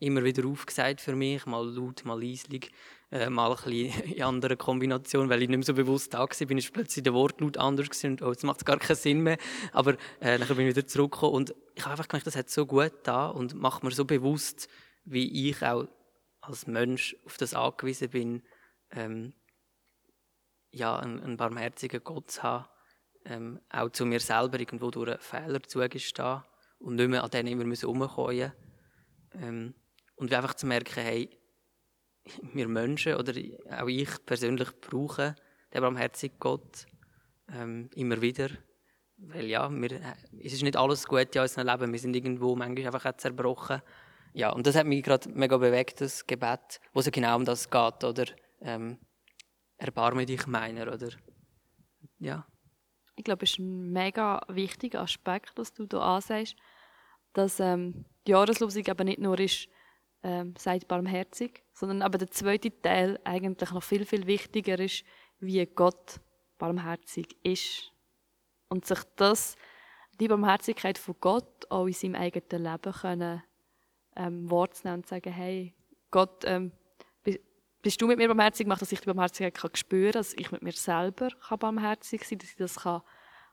[0.00, 2.70] immer wieder aufgesagt für mich, mal laut, mal leislich,
[3.10, 6.46] äh, mal ein bisschen in anderen Kombinationen, weil ich nicht mehr so bewusst da war,
[6.46, 6.58] bin.
[6.58, 9.38] Ich plötzlich der Wortlaut anders gewesen und oh, jetzt macht es gar keinen Sinn mehr,
[9.72, 12.66] aber äh, dann bin ich wieder zurückgekommen und ich habe einfach gemerkt, das hat so
[12.66, 14.68] gut da und macht mir so bewusst,
[15.04, 15.86] wie ich auch
[16.40, 18.42] als Mensch auf das angewiesen bin,
[18.90, 19.32] ähm,
[20.70, 22.66] ja, einen, einen barmherzigen Gott zu haben,
[23.24, 26.42] ähm, auch zu mir selber irgendwo durch einen Fehler zugestehen
[26.78, 28.52] und nicht mehr an denen immer herumkommen
[29.34, 29.74] ähm,
[30.16, 31.30] und einfach zu merken, hey,
[32.52, 33.32] wir Menschen oder
[33.70, 35.34] auch ich persönlich brauchen
[35.72, 36.86] den barmherzigen Gott
[37.52, 38.48] ähm, immer wieder.
[39.16, 40.00] Weil ja, wir,
[40.42, 41.92] es ist nicht alles gut in unserem Leben.
[41.92, 43.82] Wir sind irgendwo manchmal einfach auch zerbrochen.
[44.32, 47.70] Ja, und das hat mich gerade mega bewegt, das Gebet, wo es genau um das
[47.70, 48.24] geht, oder?
[48.60, 48.98] Ähm,
[49.76, 51.10] erbarme dich meiner, oder?
[52.18, 52.46] Ja.
[53.16, 56.56] Ich glaube, ist ein mega wichtiger Aspekt, was du hier ansagst,
[57.32, 59.68] dass ähm, die Jahreslosung eben nicht nur ist,
[60.22, 65.04] ähm, seid barmherzig, sondern aber der zweite Teil eigentlich noch viel, viel wichtiger ist,
[65.38, 66.20] wie Gott
[66.58, 67.92] barmherzig ist.
[68.68, 69.56] Und sich das,
[70.18, 73.42] die Barmherzigkeit von Gott auch in seinem eigenen Leben können,
[74.16, 75.74] ähm, Wort nehmen und sagen, hey,
[76.10, 76.72] Gott, ähm,
[77.84, 80.50] bist du mit mir barmherzig gemacht, dass ich die Barmherzigkeit kann spüren kann, dass ich
[80.50, 83.02] mit mir selber kann barmherzig sein kann, dass ich das kann,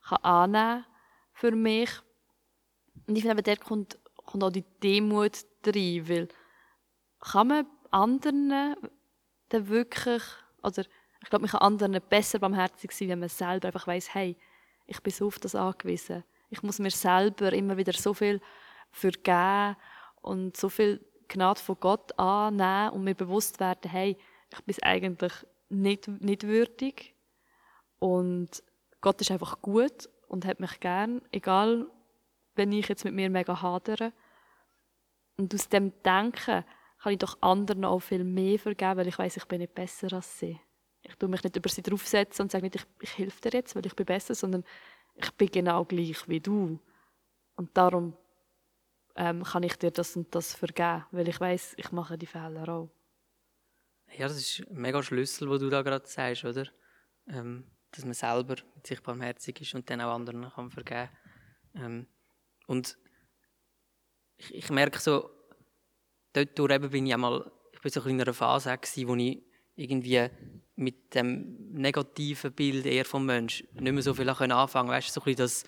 [0.08, 0.86] kann annehmen
[1.34, 1.90] für mich.
[3.08, 5.34] Und ich finde, dort kommt, kommt auch die Demut
[5.66, 6.28] rein, weil
[7.20, 8.76] kann man anderen
[9.50, 10.24] dann wirklich,
[10.64, 10.86] oder
[11.22, 14.38] ich glaube, man kann anderen besser barmherzig sein, wenn man selber einfach weiß, hey,
[14.88, 16.24] ich bin so auf das angewiesen.
[16.50, 18.40] Ich muss mir selber immer wieder so viel
[18.92, 19.76] vergeben
[20.22, 24.18] und so viel Gnade von Gott annehmen und mir bewusst werden, hey,
[24.52, 25.34] ich bin eigentlich
[25.70, 27.16] nicht, nicht würdig.
[28.00, 28.64] Und
[29.00, 31.88] Gott ist einfach gut und hat mich gern, egal
[32.56, 34.12] wenn ich jetzt mit mir mega hadere.
[35.38, 36.66] Und aus dem Denken
[37.02, 40.12] kann ich doch anderen auch viel mehr vergeben, weil ich weiß, ich bin nicht besser
[40.14, 40.60] als sie.
[41.02, 43.76] Ich tue mich nicht über sie draufsetzen und sage nicht, ich, ich helfe dir jetzt,
[43.76, 44.64] weil ich bin besser, sondern
[45.16, 46.80] ich bin genau gleich wie du.
[47.56, 48.16] Und darum
[49.16, 52.68] ähm, kann ich dir das und das vergeben, weil ich weiß, ich mache die Fehler
[52.70, 52.92] auch.
[54.18, 56.68] Ja, das ist ein mega Schlüssel, wo du da gerade sagst, oder?
[57.28, 61.10] Ähm, dass man selber mit sich barmherzig ist und dann auch anderen kann vergeben.
[61.76, 62.08] Ähm,
[62.68, 62.98] und
[64.38, 65.30] ich, ich merke so,
[66.34, 69.44] dort eben bin ich einmal, ich bin so in einer Phase gewesen, wo ich
[69.76, 70.30] irgendwie
[70.76, 74.92] mit dem negativen Bild eher vom Mensch nicht mehr so viel anfangen konnte.
[74.92, 75.64] Weißt du, so ein bisschen das,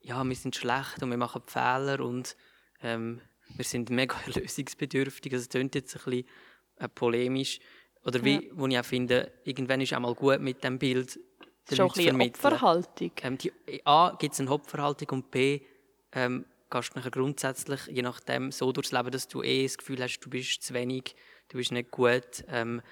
[0.00, 2.36] ja, wir sind schlecht und wir machen Fehler und
[2.84, 3.20] ähm,
[3.56, 5.32] wir sind mega lösungsbedürftig.
[5.32, 6.28] Also, es klingt jetzt ein bisschen
[6.76, 7.58] äh, polemisch.
[8.04, 8.52] Oder wie, ja.
[8.52, 11.18] wo ich auch finde, irgendwann ist auch mal gut mit dem Bild
[11.70, 12.34] den Leuten zu vermitteln.
[12.34, 13.12] Opferhaltung.
[13.22, 13.52] Ähm, die,
[13.84, 15.60] A, gibt es eine Opferhaltung und B,
[16.12, 20.20] ähm, gehst nachher grundsätzlich, je nachdem, so durchs Leben, dass du eh das Gefühl hast,
[20.20, 21.14] du bist zu wenig,
[21.48, 22.82] du bist nicht gut, ähm,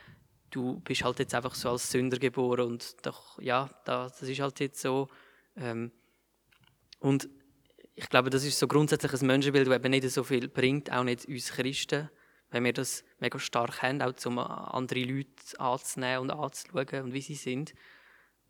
[0.50, 4.60] du bist halt jetzt einfach so als Sünder geboren und doch, ja, das ist halt
[4.60, 5.08] jetzt so.
[5.56, 5.92] Ähm,
[7.00, 7.28] und
[7.94, 11.04] ich glaube, das ist so grundsätzlich ein Menschenbild, das eben nicht so viel bringt, auch
[11.04, 12.10] nicht uns Christen,
[12.50, 17.20] wenn wir das mega stark haben, auch um andere Leute anzunehmen und anzuschauen und wie
[17.20, 17.74] sie sind.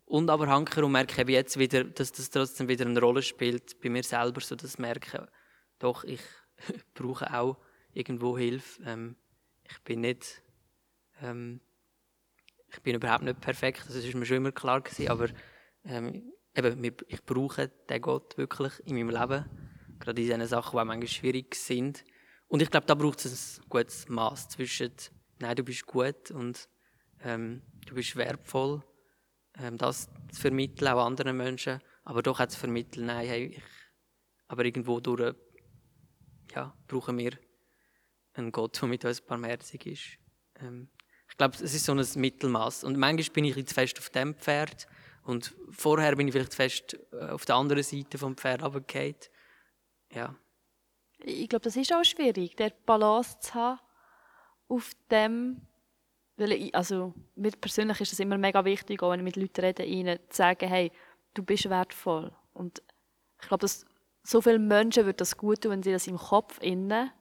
[0.05, 3.89] Und aber hanker und merke jetzt wieder, dass das trotzdem wieder eine Rolle spielt bei
[3.89, 5.29] mir selber, so dass ich merke,
[5.79, 6.21] doch, ich
[6.93, 7.57] brauche auch
[7.93, 8.81] irgendwo Hilfe.
[8.85, 9.15] Ähm,
[9.63, 10.41] ich bin nicht,
[11.21, 11.61] ähm,
[12.69, 15.29] ich bin überhaupt nicht perfekt, das ist mir schon immer klar gewesen, aber
[15.85, 19.45] ähm, eben, ich brauche den Gott wirklich in meinem Leben,
[19.99, 22.03] gerade in diesen Sachen, die manchmal schwierig sind.
[22.47, 24.91] Und ich glaube, da braucht es ein gutes Maß zwischen,
[25.39, 26.67] nein, du bist gut und
[27.21, 28.83] ähm, du bist wertvoll
[29.59, 33.63] ähm, das zu vermitteln, auch anderen Menschen, aber doch auch zu vermitteln, nein, hey, ich,
[34.47, 35.35] aber irgendwo durch,
[36.53, 37.37] ja, brauchen wir
[38.33, 40.19] einen Gott, der mit uns barmherzig ist.
[40.59, 40.89] Ähm,
[41.29, 42.83] ich glaube, es ist so ein Mittelmaß.
[42.83, 44.87] Und manchmal bin ich jetzt fest auf dem Pferd
[45.23, 49.15] und vorher bin ich vielleicht fest äh, auf der anderen Seite vom Pferd runtergefallen.
[50.11, 50.35] Ja.
[51.19, 53.79] Ich glaube, das ist auch schwierig, der Balance zu haben
[54.67, 55.61] auf dem
[56.35, 59.61] weil ich, also, mir persönlich ist es immer mega wichtig, auch wenn ich mit Leuten
[59.61, 60.91] rede, ihnen zu sagen, hey,
[61.33, 62.31] du bist wertvoll.
[62.53, 62.81] Und
[63.39, 63.85] ich glaube, dass
[64.23, 67.11] so vielen Menschen wird das gut tun, wenn sie das im Kopf innen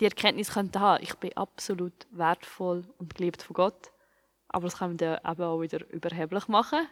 [0.00, 3.92] die Erkenntnis könnten haben, ich bin absolut wertvoll und geliebt von Gott.
[4.48, 6.88] Aber das kann man dann eben auch wieder überheblich machen.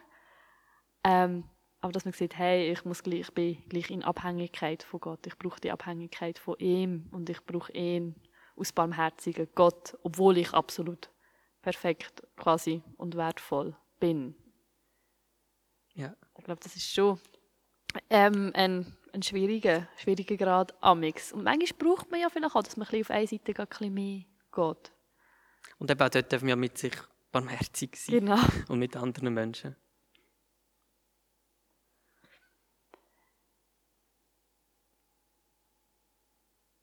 [1.03, 1.43] Ähm,
[1.81, 5.27] aber dass man sieht, hey, ich, muss gleich, ich bin gleich in Abhängigkeit von Gott.
[5.27, 8.15] Ich brauche die Abhängigkeit von ihm und ich brauche ihn
[8.55, 11.09] aus barmherzigen Gott, obwohl ich absolut
[11.61, 14.35] perfekt quasi und wertvoll bin.
[15.93, 16.15] Ja.
[16.37, 17.19] Ich glaube, das ist schon
[18.09, 21.33] ähm, ein, ein schwieriger, schwieriger Grad amix.
[21.33, 23.67] Und manchmal braucht man ja vielleicht auch, dass man ein bisschen auf eine Seite ein
[23.67, 24.91] bisschen mehr geht.
[25.79, 26.93] Und eben auch dort dürfen wir mit sich
[27.31, 28.39] barmherzig sein Genau.
[28.69, 29.75] und mit anderen Menschen.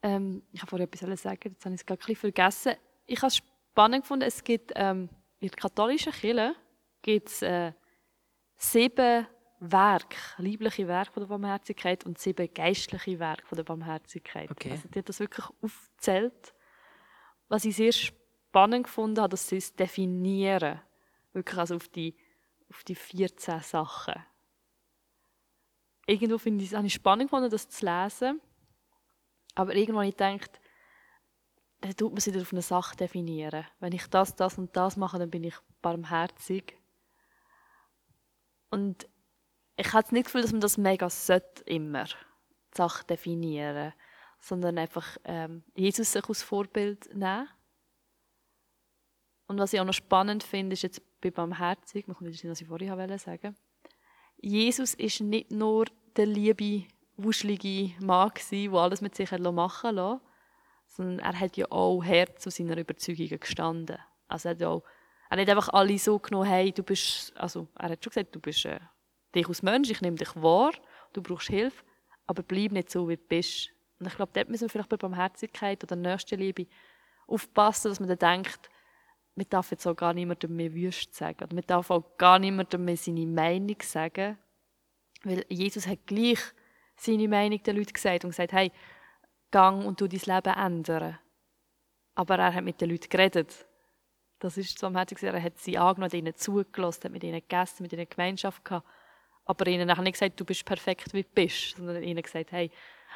[0.03, 2.75] Ähm, ich wollte vorher etwas sagen, jetzt habe ich es gerade ein bisschen vergessen.
[3.07, 5.09] Ich habe es spannend gefunden, es gibt ähm,
[5.41, 6.55] in der katholischen Kirche
[7.03, 7.73] gibt's, äh,
[8.57, 9.27] sieben
[9.61, 14.51] Werke, liebliche Werke von der Barmherzigkeit und sieben geistliche Werke von der Barmherzigkeit.
[14.51, 14.71] Okay.
[14.71, 16.55] Also die hat das wirklich aufgezählt.
[17.49, 20.81] Was ich sehr spannend gefunden habe, dass sie es definieren.
[21.33, 22.17] Wirklich also auf die,
[22.71, 24.15] auf die 14 Sachen.
[26.07, 28.41] Irgendwo finde ich, habe ich spannend gefunden, das zu lesen.
[29.55, 30.61] Aber irgendwann ich gedacht,
[31.81, 33.67] dann tut man sich auf eine Sache definieren.
[33.79, 36.77] Wenn ich das, das und das mache, dann bin ich barmherzig.
[38.71, 39.09] Und
[39.77, 43.93] ich habe nicht das Gefühl, dass man das mega sollte, immer, die Sache definieren.
[44.39, 47.49] Sondern einfach ähm, Jesus sich als Vorbild nehmen.
[49.47, 52.61] Und was ich auch noch spannend finde, ist jetzt bei Barmherzig, man kommt wieder was
[52.61, 53.57] ich vorhin wollte sagen.
[54.41, 55.87] Jesus ist nicht nur
[56.17, 56.87] der liebe,
[57.23, 60.21] wuschelige Mann gewesen, der alles mit sich machen lassen,
[60.87, 63.99] sondern er hat ja auch Herz zu seiner Überzeugungen gestanden.
[64.29, 64.83] Also er hat ja auch,
[65.31, 68.41] er hat einfach alle so genommen, hey, du bist, also er hat schon gesagt, du
[68.41, 68.81] bist äh,
[69.35, 70.73] dich als Mensch, ich nehme dich wahr,
[71.13, 71.85] du brauchst Hilfe,
[72.27, 73.71] aber bleib nicht so, wie du bist.
[73.99, 76.67] Und ich glaube, dort müssen wir vielleicht bei Barmherzigkeit oder Nächstenliebe
[77.27, 78.71] aufpassen, dass man dann denkt,
[79.35, 81.45] man darf jetzt auch gar niemandem mehr Wüst sagen.
[81.45, 84.39] Oder man darf auch gar niemandem mehr seine Meinung sagen.
[85.23, 86.41] Weil Jesus hat gleich
[87.01, 88.73] seine Meinung den Leuten gesagt und gesagt, hey,
[89.51, 91.19] gang und tu dein Leben ändern.
[92.15, 93.67] Aber er hat mit den Leuten geredet.
[94.39, 95.23] Das ist so barmherzig.
[95.23, 98.87] Er hat sie angenommen, hat ihnen zugelassen, hat mit ihnen gegessen, mit ihnen Gemeinschaft gehabt.
[99.45, 102.71] Aber ihnen nachher nicht gesagt, du bist perfekt, wie du bist, sondern ihnen gesagt, hey,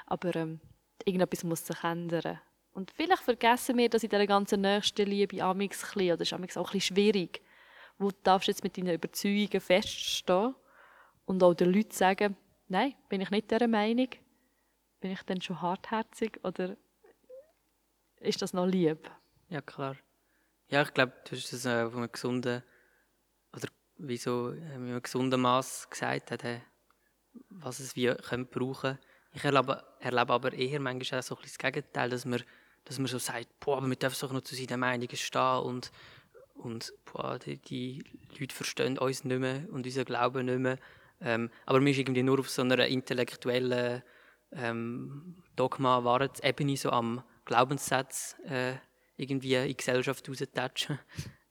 [0.06, 0.60] aber ähm,
[1.04, 2.40] irgendetwas muss sich ändern.
[2.72, 6.56] Und vielleicht vergessen wir das in dieser ganzen Nächstenliebe amix ein bisschen, oder ist amix
[6.56, 7.40] auch ein bisschen schwierig.
[7.98, 10.54] Wo darfst du jetzt mit deinen Überzeugungen feststehen
[11.24, 12.36] und auch den Leuten sagen,
[12.68, 14.08] nein, bin ich nicht dieser Meinung?
[15.00, 16.76] Bin ich dann schon hartherzig oder
[18.20, 19.10] ist das noch lieb?
[19.48, 19.96] Ja, klar.
[20.68, 22.62] Ja, ich glaube, du hast das äh, auf einem gesunden,
[23.54, 26.60] oder wie so äh, in einem gesunden Maß gesagt, hat, äh,
[27.50, 28.98] was es wie können brauchen
[29.32, 32.42] Ich erlebe, erlebe aber eher manchmal auch so ein das Gegenteil, dass man,
[32.84, 35.92] dass man so sagt, boah, aber wir dürfen doch noch zu seinen Meinungen stehen und,
[36.54, 38.04] und boah, die, die
[38.38, 40.78] Leute verstehen uns nicht mehr und unseren Glauben nicht mehr.
[41.24, 44.02] Ähm, aber man ist irgendwie nur auf so einer intellektuellen
[44.52, 48.74] ähm, Dogma Wahrheitsebene so am Glaubenssatz äh,
[49.16, 50.98] irgendwie in die Gesellschaft raustatschen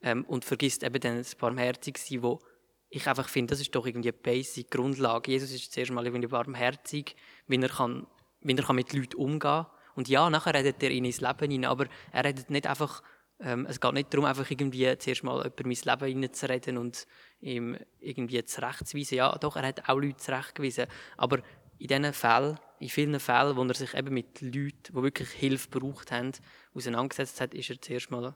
[0.02, 2.40] ähm, und vergisst eben dann das Barmherzigsein, wo
[2.88, 5.32] ich einfach finde, das ist doch irgendwie eine basic Grundlage.
[5.32, 7.16] Jesus ist zuerst mal irgendwie barmherzig,
[7.48, 8.06] wie er, kann,
[8.40, 9.66] wie er kann mit Leuten umgehen kann.
[9.96, 13.02] Und ja, nachher redet er in ins Leben hinein, aber er redet nicht einfach,
[13.40, 17.06] ähm, es geht nicht darum, einfach irgendwie zuerst mal über mein Leben hineinzureden und
[17.40, 19.18] ihm irgendwie zurechtzuweisen.
[19.18, 20.86] Ja, doch, er hat auch Leute zurechtgewiesen.
[21.16, 21.38] Aber
[21.78, 25.68] in diesen Fällen, in vielen Fällen, wo er sich eben mit Leuten, die wirklich Hilfe
[25.68, 26.32] gebraucht haben,
[26.74, 28.34] auseinandergesetzt hat, ist er zuerst mal,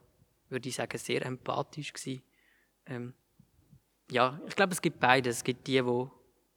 [0.49, 2.23] würde ich sagen, sehr empathisch gewesen.
[2.87, 3.15] Ähm,
[4.11, 5.39] ja, ich glaube, es gibt beides.
[5.39, 6.11] Es gibt die, wo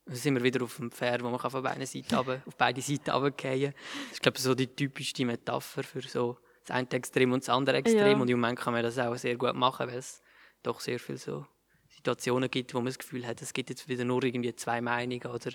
[0.05, 2.81] da sind wir wieder auf dem Pferd, wo man von beiden Seiten runter, auf beide
[2.81, 7.31] Seiten runterfallen Das ist, glaube ich, so die typischste Metapher für so das eine Extrem
[7.31, 8.07] und das andere Extrem.
[8.07, 8.17] Ja.
[8.17, 10.21] Und im Moment kann man das auch sehr gut machen, weil es
[10.63, 11.45] doch sehr viele so
[11.89, 15.25] Situationen gibt, wo man das Gefühl hat, es gibt jetzt wieder nur irgendwie zwei Meinungen
[15.25, 15.51] oder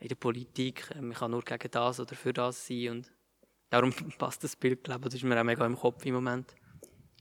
[0.00, 3.12] in der Politik, äh, man kann nur gegen das oder für das sein und
[3.70, 6.54] darum passt das Bild, glaube ich, das ist mir auch mega im Kopf im Moment.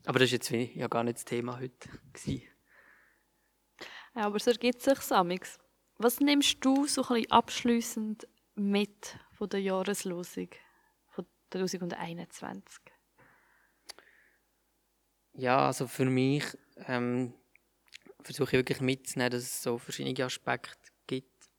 [0.05, 2.43] Aber das ist jetzt wie- ja gar nicht das Thema heute gewesen.
[4.15, 5.57] Ja, aber es ergibt sich Samix.
[5.97, 10.49] Was nimmst du so ein bisschen abschliessend mit von der Jahreslosung
[11.07, 12.79] von 2021?
[15.37, 16.45] Ja, also für mich
[16.87, 17.33] ähm,
[18.21, 21.49] versuche ich wirklich mitzunehmen, dass es so verschiedene Aspekte gibt,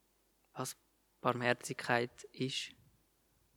[0.54, 0.76] was
[1.20, 2.70] Barmherzigkeit ist.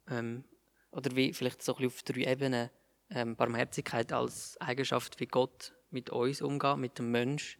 [0.09, 0.43] Ähm,
[0.91, 2.69] oder wie vielleicht so ein bisschen auf drei Ebenen.
[3.11, 7.57] Ähm, Barmherzigkeit als Eigenschaft, wie Gott mit uns umgeht, mit dem Mensch.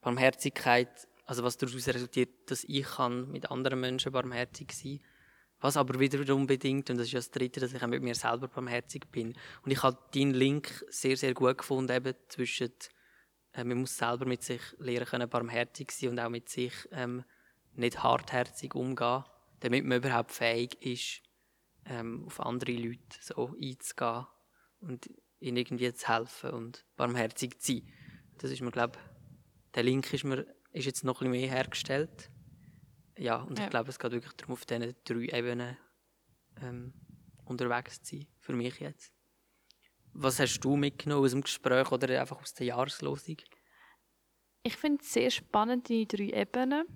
[0.00, 5.00] Barmherzigkeit Also was daraus resultiert, dass ich kann mit anderen Menschen barmherzig sein
[5.60, 8.14] was aber wiederum bedingt, und das ist ja das Dritte, dass ich auch mit mir
[8.14, 9.34] selber barmherzig bin.
[9.62, 12.72] Und ich habe deinen Link sehr, sehr gut gefunden, eben zwischen,
[13.52, 17.24] äh, man muss selber mit sich lernen können, barmherzig sein und auch mit sich ähm,
[17.74, 19.24] nicht hartherzig umgehen,
[19.60, 21.22] damit man überhaupt fähig ist,
[21.86, 24.26] ähm, auf andere Leute so einzugehen
[24.80, 25.08] und
[25.40, 27.92] ihnen irgendwie zu helfen und barmherzig zu sein.
[28.38, 28.98] Das ist mir, glaube
[29.74, 32.30] der Link ist, mir, ist jetzt noch ein bisschen mehr hergestellt.
[33.18, 33.64] Ja, und ja.
[33.64, 35.76] ich glaube, es geht wirklich darum, auf diesen drei Ebenen
[36.62, 36.92] ähm,
[37.44, 39.12] unterwegs zu sein, für mich jetzt.
[40.12, 43.36] Was hast du mitgenommen aus dem Gespräch oder einfach aus der Jahreslosung?
[44.62, 46.86] Ich finde es sehr spannend, die drei Ebenen.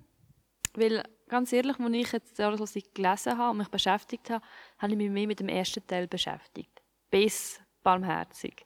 [0.73, 4.45] Weil, ganz ehrlich, als ich jetzt die Jahreslosung gelesen habe und mich beschäftigt habe,
[4.77, 6.81] habe ich mich mehr mit dem ersten Teil beschäftigt.
[7.09, 8.65] Bis barmherzig.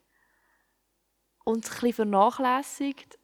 [1.46, 3.18] Und ein bisschen vernachlässigt,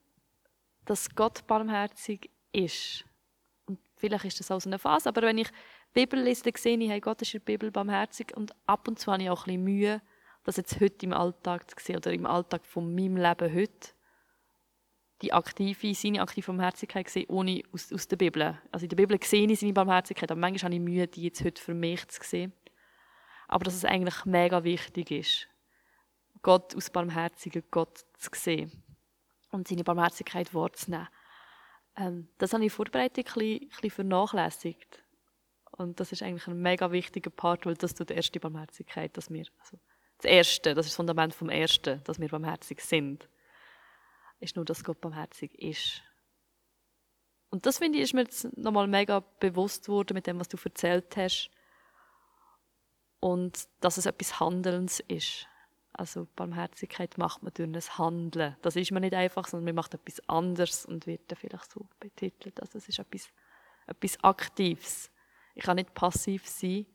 [0.84, 3.04] dass Gott barmherzig ist.
[4.00, 5.48] Vielleicht ist das auch so eine Phase, aber wenn ich
[5.94, 6.08] die
[6.56, 9.30] sehe ich, hey, Gott ist in der Bibel barmherzig und ab und zu habe ich
[9.30, 10.00] auch ein Mühe,
[10.44, 13.90] das jetzt heute im Alltag zu sehen oder im Alltag von meinem Leben heute
[15.20, 18.58] die aktive, seine aktive Barmherzigkeit sehe, ohne aus, aus der Bibel.
[18.72, 21.44] Also in der Bibel sehe ich seine Barmherzigkeit, aber manchmal habe ich Mühe, die jetzt
[21.44, 22.54] heute für mich zu sehen.
[23.48, 25.48] Aber dass es eigentlich mega wichtig ist,
[26.40, 28.82] Gott aus barmherziger Gott zu sehen
[29.50, 31.08] und seine Barmherzigkeit wahrzunehmen.
[31.96, 35.02] Ähm, das habe ich in Vorbereitung ein bisschen, vernachlässigt.
[35.72, 39.30] Und das ist eigentlich ein mega wichtiger Part, weil das tut die erste Barmherzigkeit, dass
[39.30, 39.78] wir, also
[40.18, 43.28] das Erste, das ist das Fundament vom Ersten, dass wir barmherzig sind,
[44.40, 46.02] ist nur, dass Gott barmherzig ist.
[47.50, 50.56] Und das finde ich, ist mir jetzt nochmal mega bewusst worden mit dem, was du
[50.62, 51.50] erzählt hast.
[53.18, 55.46] Und dass es etwas Handelns ist.
[56.00, 58.56] Also Barmherzigkeit macht man durch ein Handeln.
[58.62, 61.86] Das ist man nicht einfach, sondern man macht etwas anderes und wird dann vielleicht so
[62.00, 62.58] betitelt.
[62.58, 63.28] Also es ist etwas,
[63.86, 65.10] etwas Aktives.
[65.54, 66.86] Ich kann nicht passiv sein.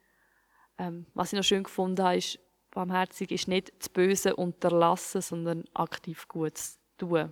[0.80, 2.40] Ähm, was ich noch schön gefunden habe, ist,
[2.72, 7.32] barmherzig ist nicht das Böse unterlassen, sondern aktiv Gutes tun.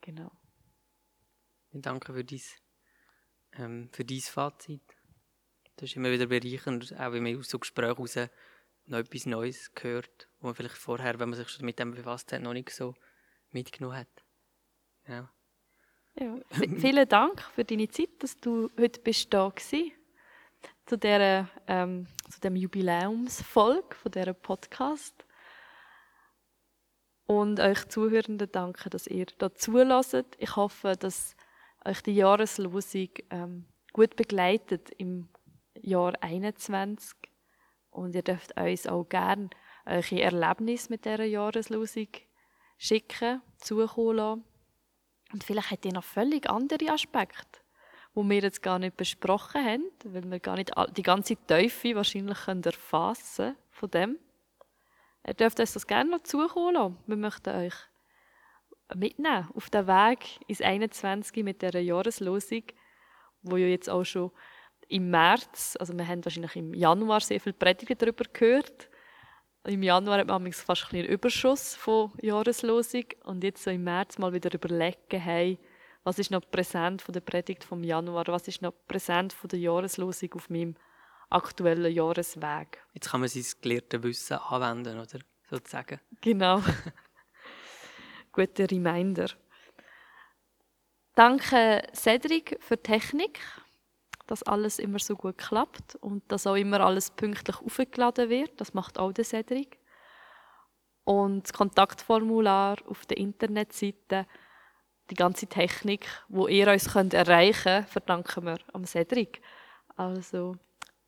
[0.00, 0.30] Genau.
[1.72, 2.40] Danke für dein,
[3.54, 4.96] ähm, für dein Fazit.
[5.74, 8.30] Das ist immer wieder bereichernd, auch wenn man aus so Gesprächen heraus
[8.86, 12.32] noch etwas Neues gehört, wo man vielleicht vorher, wenn man sich schon mit dem befasst
[12.32, 12.94] hat, noch nicht so
[13.50, 14.24] mitgenommen hat.
[15.08, 15.30] Ja.
[16.18, 16.38] ja.
[16.78, 19.74] vielen Dank für deine Zeit, dass du heute bist da warst,
[20.86, 25.24] zu dieser ähm, zu dem Jubiläumsfolge von dieser Podcast.
[27.26, 30.36] Und euch Zuhörenden danke, dass ihr da zulasst.
[30.38, 31.34] Ich hoffe, dass
[31.84, 35.28] euch die Jahreslosung ähm, gut begleitet im
[35.74, 37.16] Jahr 21
[37.96, 39.48] und ihr dürft uns auch gerne
[39.86, 42.08] eure Erlebnisse mit dieser Jahreslosung
[42.76, 44.44] schicken, zukommen lassen.
[45.32, 47.60] Und vielleicht habt ihr noch völlig andere Aspekte,
[48.14, 52.38] die wir jetzt gar nicht besprochen haben, weil wir gar nicht die ganze Teufel wahrscheinlich
[52.46, 54.18] erfassen können von dem.
[55.26, 56.98] Ihr dürft uns das gerne noch zukommen lassen.
[57.06, 57.74] Wir möchten euch
[58.94, 62.62] mitnehmen auf den Weg ins 21 mit dieser Jahreslosung,
[63.42, 64.30] wo ja jetzt auch schon
[64.88, 68.88] im März, also wir haben wahrscheinlich im Januar sehr viel Predigen darüber gehört.
[69.64, 74.18] Im Januar hat man fast ein einen Überschuss von Jahreslosung und jetzt so im März
[74.18, 75.58] mal wieder überlegen, hey,
[76.04, 79.58] was ist noch präsent von der Predigt vom Januar, was ist noch präsent von der
[79.58, 80.76] Jahreslosung auf meinem
[81.30, 82.78] aktuellen Jahresweg.
[82.94, 85.18] Jetzt kann man sein gelehrte Wissen anwenden, oder?
[85.50, 86.00] Sozusagen.
[86.20, 86.62] Genau.
[88.32, 89.30] Guter Reminder.
[91.16, 93.40] Danke Cedric für die Technik
[94.26, 98.60] dass alles immer so gut klappt und dass auch immer alles pünktlich aufgeladen wird.
[98.60, 99.78] Das macht auch der Cedric.
[101.04, 104.26] Und das Kontaktformular auf der Internetseite,
[105.10, 109.40] die ganze Technik, wo ihr uns könnt erreichen könnt, verdanken wir am Cedric.
[109.96, 110.56] Also,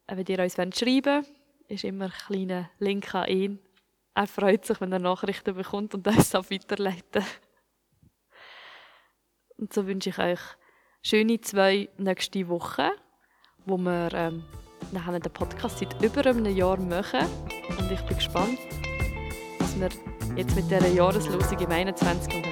[0.07, 1.27] wenn ihr uns schreiben wollt,
[1.69, 3.59] ist immer ein kleiner Link an ihn.
[4.15, 7.25] Er freut sich, wenn er Nachrichten bekommt und uns auch weiterleiten.
[9.57, 10.41] Und so wünsche ich euch
[11.03, 12.91] schöne zwei nächste Wochen
[13.69, 14.43] wo wir ähm,
[14.93, 17.21] nachher den Podcast seit über einem Jahr machen.
[17.79, 18.59] Und ich bin gespannt,
[19.59, 19.89] was wir
[20.37, 22.35] jetzt mit dieser Jahreslosung im 21.
[22.35, 22.48] und